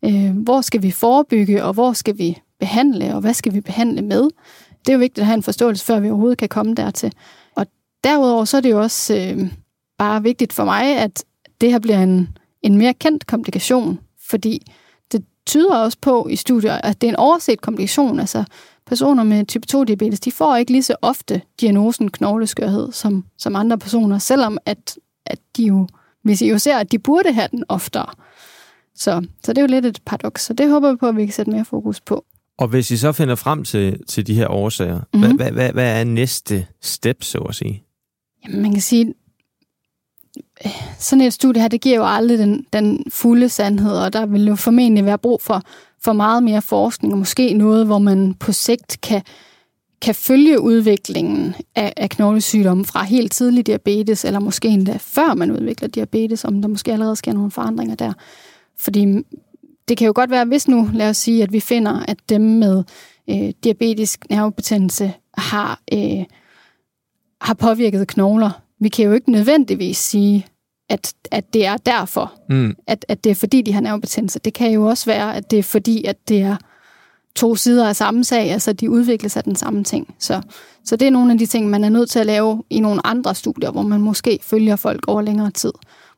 Øh, 0.05 0.37
hvor 0.37 0.61
skal 0.61 0.83
vi 0.83 0.91
forebygge, 0.91 1.65
og 1.65 1.73
hvor 1.73 1.93
skal 1.93 2.19
vi 2.19 2.39
behandle, 2.61 3.15
og 3.15 3.21
hvad 3.21 3.35
skal 3.35 3.55
vi 3.55 3.61
behandle 3.61 4.03
med? 4.03 4.23
Det 4.81 4.89
er 4.89 4.93
jo 4.93 4.99
vigtigt 4.99 5.19
at 5.19 5.27
have 5.27 5.35
en 5.35 5.43
forståelse, 5.43 5.85
før 5.85 6.01
vi 6.01 6.09
overhovedet 6.11 6.39
kan 6.39 6.49
komme 6.49 6.75
dertil. 6.75 7.13
Og 7.57 7.67
derudover 8.05 8.45
så 8.45 8.57
er 8.57 8.61
det 8.61 8.71
jo 8.71 8.81
også 8.81 9.17
øh, 9.17 9.51
bare 10.01 10.23
vigtigt 10.23 10.53
for 10.53 10.65
mig, 10.65 10.97
at 10.97 11.25
det 11.61 11.71
her 11.71 11.79
bliver 11.79 12.03
en, 12.03 12.29
en 12.63 12.79
mere 12.79 12.95
kendt 12.95 13.27
komplikation, 13.27 13.99
fordi 14.31 14.73
det 15.13 15.25
tyder 15.47 15.77
også 15.77 15.99
på 16.01 16.29
i 16.29 16.37
studier, 16.37 16.75
at 16.75 17.01
det 17.01 17.07
er 17.07 17.13
en 17.13 17.17
overset 17.17 17.61
komplikation. 17.61 18.21
Altså 18.21 18.45
personer 18.87 19.25
med 19.25 19.47
type 19.47 19.67
2-diabetes, 19.73 20.21
de 20.21 20.33
får 20.33 20.57
ikke 20.57 20.73
lige 20.73 20.83
så 20.83 20.97
ofte 21.03 21.41
diagnosen 21.61 22.11
knogleskørhed 22.11 22.93
som, 22.93 23.25
som 23.39 23.57
andre 23.57 23.79
personer, 23.79 24.19
selvom 24.19 24.59
at, 24.67 24.99
at 25.27 25.39
de 25.57 25.65
jo, 25.65 25.89
hvis 26.23 26.43
I 26.43 26.49
jo 26.49 26.59
ser, 26.59 26.77
at 26.77 26.93
de 26.93 26.99
burde 26.99 27.33
have 27.33 27.49
den 27.51 27.65
oftere. 27.69 28.07
Så, 28.95 29.27
så 29.45 29.53
det 29.53 29.59
er 29.59 29.63
jo 29.63 29.69
lidt 29.69 29.87
et 29.87 30.01
paradoks, 30.07 30.45
så 30.45 30.53
det 30.53 30.71
håber 30.71 30.91
vi 30.91 30.97
på, 30.97 31.09
at 31.09 31.17
vi 31.17 31.27
kan 31.27 31.33
sætte 31.33 31.53
mere 31.53 31.65
fokus 31.65 32.01
på. 32.01 32.25
Og 32.59 32.69
hvis 32.69 32.91
I 32.91 32.97
så 32.97 33.13
finder 33.13 33.35
frem 33.35 33.65
til, 33.65 34.05
til 34.07 34.27
de 34.27 34.35
her 34.35 34.49
årsager, 34.49 35.01
mm-hmm. 35.15 35.37
hvad, 35.37 35.47
hvad, 35.47 35.53
hvad, 35.53 35.73
hvad 35.73 36.01
er 36.01 36.05
næste 36.05 36.67
step, 36.81 37.23
så 37.23 37.39
at 37.39 37.55
sige? 37.55 37.85
Jamen, 38.45 38.63
man 38.63 38.73
kan 38.73 38.81
sige, 38.81 39.15
sådan 40.99 41.25
et 41.25 41.33
studie 41.33 41.63
her, 41.63 41.69
det 41.69 41.81
giver 41.81 41.97
jo 41.97 42.07
aldrig 42.07 42.39
den, 42.39 42.67
den 42.73 43.05
fulde 43.11 43.49
sandhed, 43.49 43.93
og 43.93 44.13
der 44.13 44.27
vil 44.27 44.47
jo 44.47 44.55
formentlig 44.55 45.05
være 45.05 45.19
brug 45.19 45.43
for, 45.43 45.63
for 46.05 46.13
meget 46.13 46.43
mere 46.43 46.63
forskning, 46.63 47.13
og 47.13 47.19
måske 47.19 47.53
noget, 47.53 47.87
hvor 47.87 47.99
man 47.99 48.35
på 48.35 48.53
sigt 48.53 48.99
kan, 49.03 49.23
kan 50.03 50.15
følge 50.15 50.61
udviklingen 50.61 51.55
af, 51.75 51.93
af 51.97 52.11
knoglesygdomme 52.11 52.85
fra 52.85 53.03
helt 53.03 53.33
tidlig 53.33 53.67
diabetes, 53.67 54.25
eller 54.25 54.41
måske 54.41 54.69
endda 54.69 54.97
før 55.01 55.35
man 55.35 55.51
udvikler 55.51 55.89
diabetes, 55.89 56.45
om 56.45 56.63
der 56.63 56.69
måske 56.69 56.93
allerede 56.93 57.17
sker 57.17 57.33
nogle 57.33 57.51
forandringer 57.51 57.95
der. 57.95 58.13
Fordi 58.79 59.07
det 59.89 59.97
kan 59.97 60.07
jo 60.07 60.13
godt 60.15 60.31
være, 60.31 60.45
hvis 60.45 60.69
nu, 60.69 60.89
lad 60.95 61.09
os 61.09 61.17
sige, 61.17 61.43
at 61.43 61.53
vi 61.53 61.61
finder, 61.61 62.05
at 62.09 62.17
dem 62.29 62.41
med 62.41 62.85
øh, 63.31 63.53
diabetisk 63.65 64.31
nervebetændelse 64.31 65.13
har, 65.39 65.81
øh, 65.95 66.25
har 67.41 67.55
påvirket 67.55 68.09
knogler. 68.09 68.51
Vi 68.81 68.89
kan 68.89 69.05
jo 69.05 69.13
ikke 69.13 69.33
nødvendigvis 69.33 69.97
sige, 69.97 70.47
at, 70.89 71.15
at 71.31 71.55
det 71.55 71.67
er 71.67 71.77
derfor, 71.77 72.33
mm. 72.49 72.77
at, 72.87 73.05
at 73.09 73.25
det 73.25 73.31
er 73.31 73.35
fordi, 73.35 73.63
de 73.63 73.73
har 73.73 73.81
nervebetændelse. 73.81 74.39
Det 74.39 74.55
kan 74.55 74.73
jo 74.73 74.87
også 74.87 75.07
være, 75.07 75.37
at 75.37 75.51
det 75.51 75.59
er 75.59 75.63
fordi, 75.63 76.05
at 76.05 76.29
det 76.29 76.41
er 76.43 76.57
to 77.37 77.57
sider 77.57 77.89
af 77.89 77.97
samme 77.97 78.25
sag, 78.25 78.51
altså 78.51 78.73
de 78.73 78.91
udvikler 78.91 79.29
sig 79.29 79.45
den 79.45 79.57
samme 79.57 79.85
ting. 79.85 80.15
Så, 80.19 80.43
så 80.85 80.97
det 80.97 81.07
er 81.07 81.11
nogle 81.11 81.33
af 81.33 81.39
de 81.39 81.47
ting, 81.47 81.71
man 81.71 81.85
er 81.85 81.89
nødt 81.89 82.11
til 82.11 82.19
at 82.19 82.27
lave 82.27 82.63
i 82.71 82.81
nogle 82.81 83.07
andre 83.07 83.35
studier, 83.35 83.71
hvor 83.71 83.83
man 83.83 84.01
måske 84.01 84.39
følger 84.43 84.77
folk 84.77 85.05
over 85.09 85.23
længere 85.23 85.51
tid. 85.51 85.73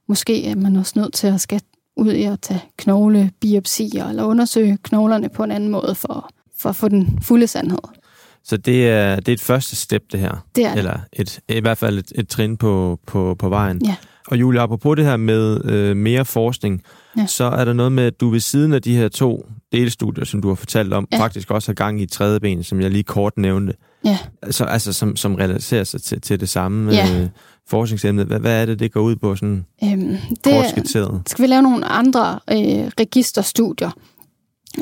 Måske 0.08 0.46
er 0.46 0.56
man 0.56 0.76
også 0.76 0.92
nødt 0.96 1.12
til 1.12 1.26
at 1.26 1.40
skal 1.40 1.60
ud 1.96 2.12
i 2.12 2.22
at 2.22 2.40
tage 2.40 2.64
knoglebiopsier 2.76 4.08
eller 4.08 4.24
undersøge 4.24 4.78
knoglerne 4.82 5.28
på 5.28 5.44
en 5.44 5.50
anden 5.50 5.68
måde 5.68 5.94
for, 5.94 6.30
for 6.58 6.68
at 6.68 6.76
få 6.76 6.88
den 6.88 7.18
fulde 7.22 7.46
sandhed. 7.46 8.01
Så 8.44 8.56
det 8.56 8.88
er, 8.88 9.16
det 9.16 9.28
er 9.28 9.32
et 9.32 9.40
første 9.40 9.76
step, 9.76 10.02
det 10.12 10.20
her? 10.20 10.46
Det 10.56 10.64
er 10.64 10.74
Eller 10.74 10.98
et, 11.12 11.40
i 11.48 11.60
hvert 11.60 11.78
fald 11.78 11.98
et, 11.98 12.12
et 12.14 12.28
trin 12.28 12.56
på, 12.56 13.00
på, 13.06 13.36
på 13.38 13.48
vejen. 13.48 13.80
Ja. 13.84 13.96
Og 14.26 14.40
Julie, 14.40 14.60
apropos 14.60 14.96
det 14.96 15.04
her 15.04 15.16
med 15.16 15.64
øh, 15.64 15.96
mere 15.96 16.24
forskning, 16.24 16.82
ja. 17.16 17.26
så 17.26 17.44
er 17.44 17.64
der 17.64 17.72
noget 17.72 17.92
med, 17.92 18.04
at 18.04 18.20
du 18.20 18.30
ved 18.30 18.40
siden 18.40 18.72
af 18.72 18.82
de 18.82 18.96
her 18.96 19.08
to 19.08 19.46
delstudier, 19.72 20.24
som 20.24 20.42
du 20.42 20.48
har 20.48 20.54
fortalt 20.54 20.92
om, 20.92 21.08
ja. 21.12 21.20
faktisk 21.20 21.50
også 21.50 21.68
har 21.68 21.74
gang 21.74 22.00
i 22.00 22.02
et 22.02 22.10
tredje 22.10 22.40
ben, 22.40 22.64
som 22.64 22.80
jeg 22.80 22.90
lige 22.90 23.02
kort 23.02 23.38
nævnte. 23.38 23.74
Ja. 24.04 24.18
Så, 24.50 24.64
altså, 24.64 24.92
som, 24.92 25.16
som 25.16 25.34
relaterer 25.34 25.84
sig 25.84 26.02
til, 26.02 26.20
til 26.20 26.40
det 26.40 26.48
samme 26.48 26.92
ja. 26.92 27.20
øh, 27.20 27.28
forskningsemne. 27.68 28.24
Hvad, 28.24 28.38
hvad 28.38 28.62
er 28.62 28.66
det, 28.66 28.78
det 28.78 28.92
går 28.92 29.00
ud 29.00 29.16
på 29.16 29.36
sådan 29.36 29.66
øhm, 29.84 30.16
det, 30.44 30.52
kort 30.52 30.68
skitseret? 30.70 31.22
Skal 31.26 31.42
vi 31.42 31.46
lave 31.46 31.62
nogle 31.62 31.84
andre 31.84 32.40
øh, 32.50 32.90
registerstudier, 33.00 33.90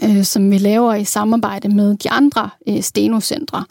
øh, 0.03 0.25
som 0.25 0.51
vi 0.51 0.59
laver 0.59 0.95
i 0.95 1.05
samarbejde 1.05 1.69
med 1.69 1.97
de 1.97 2.11
andre 2.11 2.51
øh, 2.69 2.83
stenocentre. 2.83 3.65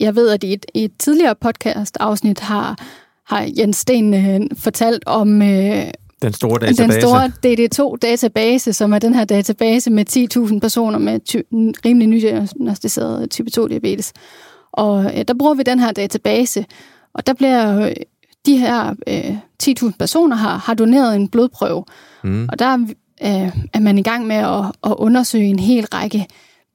Jeg 0.00 0.16
ved, 0.16 0.28
at 0.28 0.44
i 0.44 0.52
et, 0.52 0.66
i 0.74 0.84
et 0.84 0.92
tidligere 0.98 1.34
podcast-afsnit 1.34 2.40
har, 2.40 2.78
har 3.26 3.48
Jens 3.58 3.76
Sten 3.76 4.14
øh, 4.14 4.40
fortalt 4.56 5.02
om... 5.06 5.42
Øh, 5.42 5.90
den 6.22 6.32
store 6.32 6.58
database. 6.58 6.82
Den 6.82 7.00
store 7.00 7.26
DD2-database, 7.26 8.72
som 8.72 8.92
er 8.92 8.98
den 8.98 9.14
her 9.14 9.24
database 9.24 9.90
med 9.90 10.48
10.000 10.52 10.58
personer 10.58 10.98
med 10.98 11.20
ty- 11.20 11.36
rimelig 11.84 12.08
nydiagnostiseret 12.08 13.30
type 13.30 13.50
2-diabetes. 13.58 14.12
Og 14.72 15.04
øh, 15.04 15.24
der 15.28 15.34
bruger 15.38 15.54
vi 15.54 15.62
den 15.62 15.78
her 15.78 15.92
database, 15.92 16.64
og 17.14 17.26
der 17.26 17.32
bliver 17.32 17.80
øh, 17.86 17.92
de 18.46 18.56
her 18.56 18.94
øh, 19.06 19.36
10.000 19.62 19.90
personer 19.98 20.36
har, 20.36 20.56
har 20.56 20.74
doneret 20.74 21.16
en 21.16 21.28
blodprøve. 21.28 21.84
Mm. 22.24 22.48
Og 22.52 22.58
der 22.58 22.86
øh, 23.22 23.56
er 23.72 23.80
man 23.80 23.98
i 23.98 24.02
gang 24.02 24.26
med 24.26 24.36
at, 24.36 24.64
at 24.84 24.94
undersøge 24.98 25.46
en 25.46 25.58
hel 25.58 25.86
række 25.86 26.26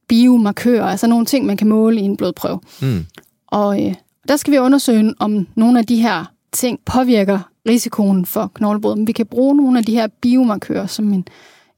biomarkører, 0.07 0.85
altså 0.85 1.07
nogle 1.07 1.25
ting, 1.25 1.45
man 1.45 1.57
kan 1.57 1.67
måle 1.67 1.99
i 1.99 2.03
en 2.03 2.17
blodprøve. 2.17 2.59
Mm. 2.81 3.05
Og 3.47 3.85
øh, 3.85 3.93
der 4.27 4.35
skal 4.35 4.53
vi 4.53 4.57
undersøge, 4.57 5.13
om 5.19 5.47
nogle 5.55 5.79
af 5.79 5.85
de 5.85 6.01
her 6.01 6.25
ting 6.51 6.79
påvirker 6.85 7.39
risikoen 7.69 8.25
for 8.25 8.51
knoglebrud. 8.53 8.95
Men 8.95 9.07
vi 9.07 9.11
kan 9.11 9.25
bruge 9.25 9.55
nogle 9.55 9.79
af 9.79 9.85
de 9.85 9.93
her 9.93 10.07
biomarkører 10.21 10.87
som 10.87 11.13
en, 11.13 11.27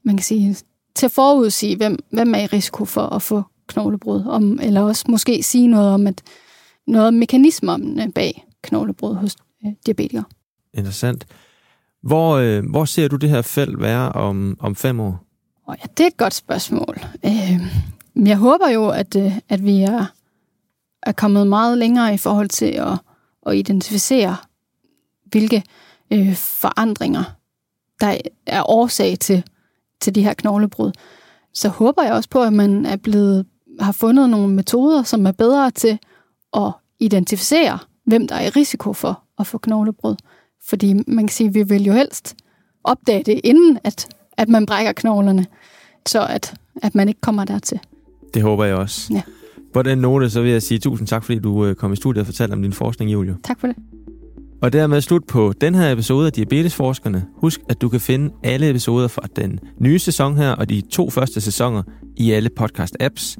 man 0.04 0.16
kan 0.16 0.24
sige, 0.24 0.56
til 0.94 1.06
at 1.06 1.12
forudsige, 1.12 1.76
hvem, 1.76 1.98
hvem 2.10 2.34
er 2.34 2.38
i 2.38 2.46
risiko 2.46 2.84
for 2.84 3.02
at 3.02 3.22
få 3.22 3.42
knoglebrud, 3.66 4.24
om, 4.26 4.60
eller 4.62 4.80
også 4.80 5.04
måske 5.08 5.42
sige 5.42 5.66
noget 5.66 5.90
om, 5.90 6.06
at 6.06 6.22
noget 6.86 7.08
om 7.08 7.14
mekanismerne 7.14 8.12
bag 8.12 8.46
knoglebrud 8.62 9.14
hos 9.14 9.36
øh, 9.66 9.72
diabetikere. 9.86 10.24
Interessant. 10.74 11.26
Hvor, 12.02 12.36
øh, 12.36 12.70
hvor 12.70 12.84
ser 12.84 13.08
du 13.08 13.16
det 13.16 13.30
her 13.30 13.42
felt 13.42 13.80
være 13.80 14.12
om, 14.12 14.56
om 14.60 14.74
fem 14.74 15.00
år? 15.00 15.26
Oh, 15.66 15.76
ja, 15.82 15.86
det 15.96 16.00
er 16.00 16.06
et 16.06 16.16
godt 16.16 16.34
spørgsmål. 16.34 17.00
Øh, 17.24 17.60
jeg 18.28 18.36
håber 18.36 18.68
jo, 18.68 18.88
at, 18.88 19.16
øh, 19.16 19.38
at 19.48 19.64
vi 19.64 19.82
er, 19.82 20.04
er 21.02 21.12
kommet 21.12 21.46
meget 21.46 21.78
længere 21.78 22.14
i 22.14 22.16
forhold 22.16 22.48
til 22.48 22.66
at, 22.66 22.98
at 23.46 23.56
identificere, 23.56 24.36
hvilke 25.24 25.62
øh, 26.10 26.34
forandringer, 26.34 27.24
der 28.00 28.16
er 28.46 28.70
årsag 28.70 29.18
til, 29.18 29.44
til 30.00 30.14
de 30.14 30.22
her 30.22 30.34
knoglebrud. 30.34 30.92
Så 31.54 31.68
håber 31.68 32.02
jeg 32.02 32.12
også 32.12 32.28
på, 32.28 32.42
at 32.42 32.52
man 32.52 32.86
er 32.86 32.96
blevet, 32.96 33.46
har 33.80 33.92
fundet 33.92 34.30
nogle 34.30 34.54
metoder, 34.54 35.02
som 35.02 35.26
er 35.26 35.32
bedre 35.32 35.70
til 35.70 35.98
at 36.56 36.72
identificere, 37.00 37.78
hvem 38.04 38.28
der 38.28 38.34
er 38.34 38.46
i 38.46 38.48
risiko 38.48 38.92
for 38.92 39.22
at 39.38 39.46
få 39.46 39.58
knoglebrud. 39.58 40.16
Fordi 40.68 40.94
man 41.06 41.26
kan 41.26 41.34
sige, 41.34 41.48
at 41.48 41.54
vi 41.54 41.62
vil 41.62 41.84
jo 41.84 41.92
helst 41.92 42.34
opdage 42.84 43.22
det, 43.22 43.40
inden 43.44 43.78
at, 43.84 44.08
at 44.36 44.48
man 44.48 44.66
brækker 44.66 44.92
knoglerne, 44.92 45.46
så 46.06 46.26
at, 46.26 46.54
at 46.82 46.94
man 46.94 47.08
ikke 47.08 47.20
kommer 47.20 47.44
dertil. 47.44 47.78
Det 48.34 48.42
håber 48.42 48.64
jeg 48.64 48.76
også. 48.76 49.14
Ja. 49.14 49.22
På 49.72 49.82
den 49.82 49.98
note, 49.98 50.30
så 50.30 50.42
vil 50.42 50.50
jeg 50.50 50.62
sige 50.62 50.78
tusind 50.78 51.08
tak, 51.08 51.24
fordi 51.24 51.38
du 51.38 51.66
øh, 51.66 51.74
kom 51.74 51.92
i 51.92 51.96
studiet 51.96 52.20
og 52.20 52.26
fortalte 52.26 52.52
om 52.52 52.62
din 52.62 52.72
forskning, 52.72 53.12
Julio. 53.12 53.34
Tak 53.44 53.60
for 53.60 53.66
det. 53.66 53.76
Og 54.62 54.72
dermed 54.72 55.00
slut 55.00 55.24
på 55.26 55.52
den 55.60 55.74
her 55.74 55.92
episode 55.92 56.26
af 56.26 56.32
Diabetesforskerne. 56.32 57.26
Husk, 57.36 57.60
at 57.68 57.80
du 57.80 57.88
kan 57.88 58.00
finde 58.00 58.34
alle 58.42 58.70
episoder 58.70 59.08
fra 59.08 59.22
den 59.36 59.60
nye 59.78 59.98
sæson 59.98 60.36
her 60.36 60.50
og 60.50 60.68
de 60.68 60.80
to 60.80 61.10
første 61.10 61.40
sæsoner 61.40 61.82
i 62.16 62.30
alle 62.32 62.50
podcast-apps. 62.60 63.36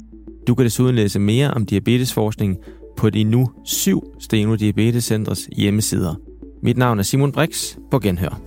Du 0.46 0.54
kan 0.54 0.64
desuden 0.64 0.96
læse 0.96 1.18
mere 1.18 1.50
om 1.50 1.66
diabetesforskning 1.66 2.56
på 2.96 3.10
de 3.10 3.24
nu 3.24 3.50
syv 3.64 4.02
Steno 4.20 4.54
Diabetescentres 4.54 5.48
hjemmesider. 5.56 6.14
Mit 6.66 6.76
navn 6.76 6.98
er 6.98 7.02
Simon 7.02 7.32
Brix. 7.32 7.76
På 7.90 7.98
genhør. 7.98 8.45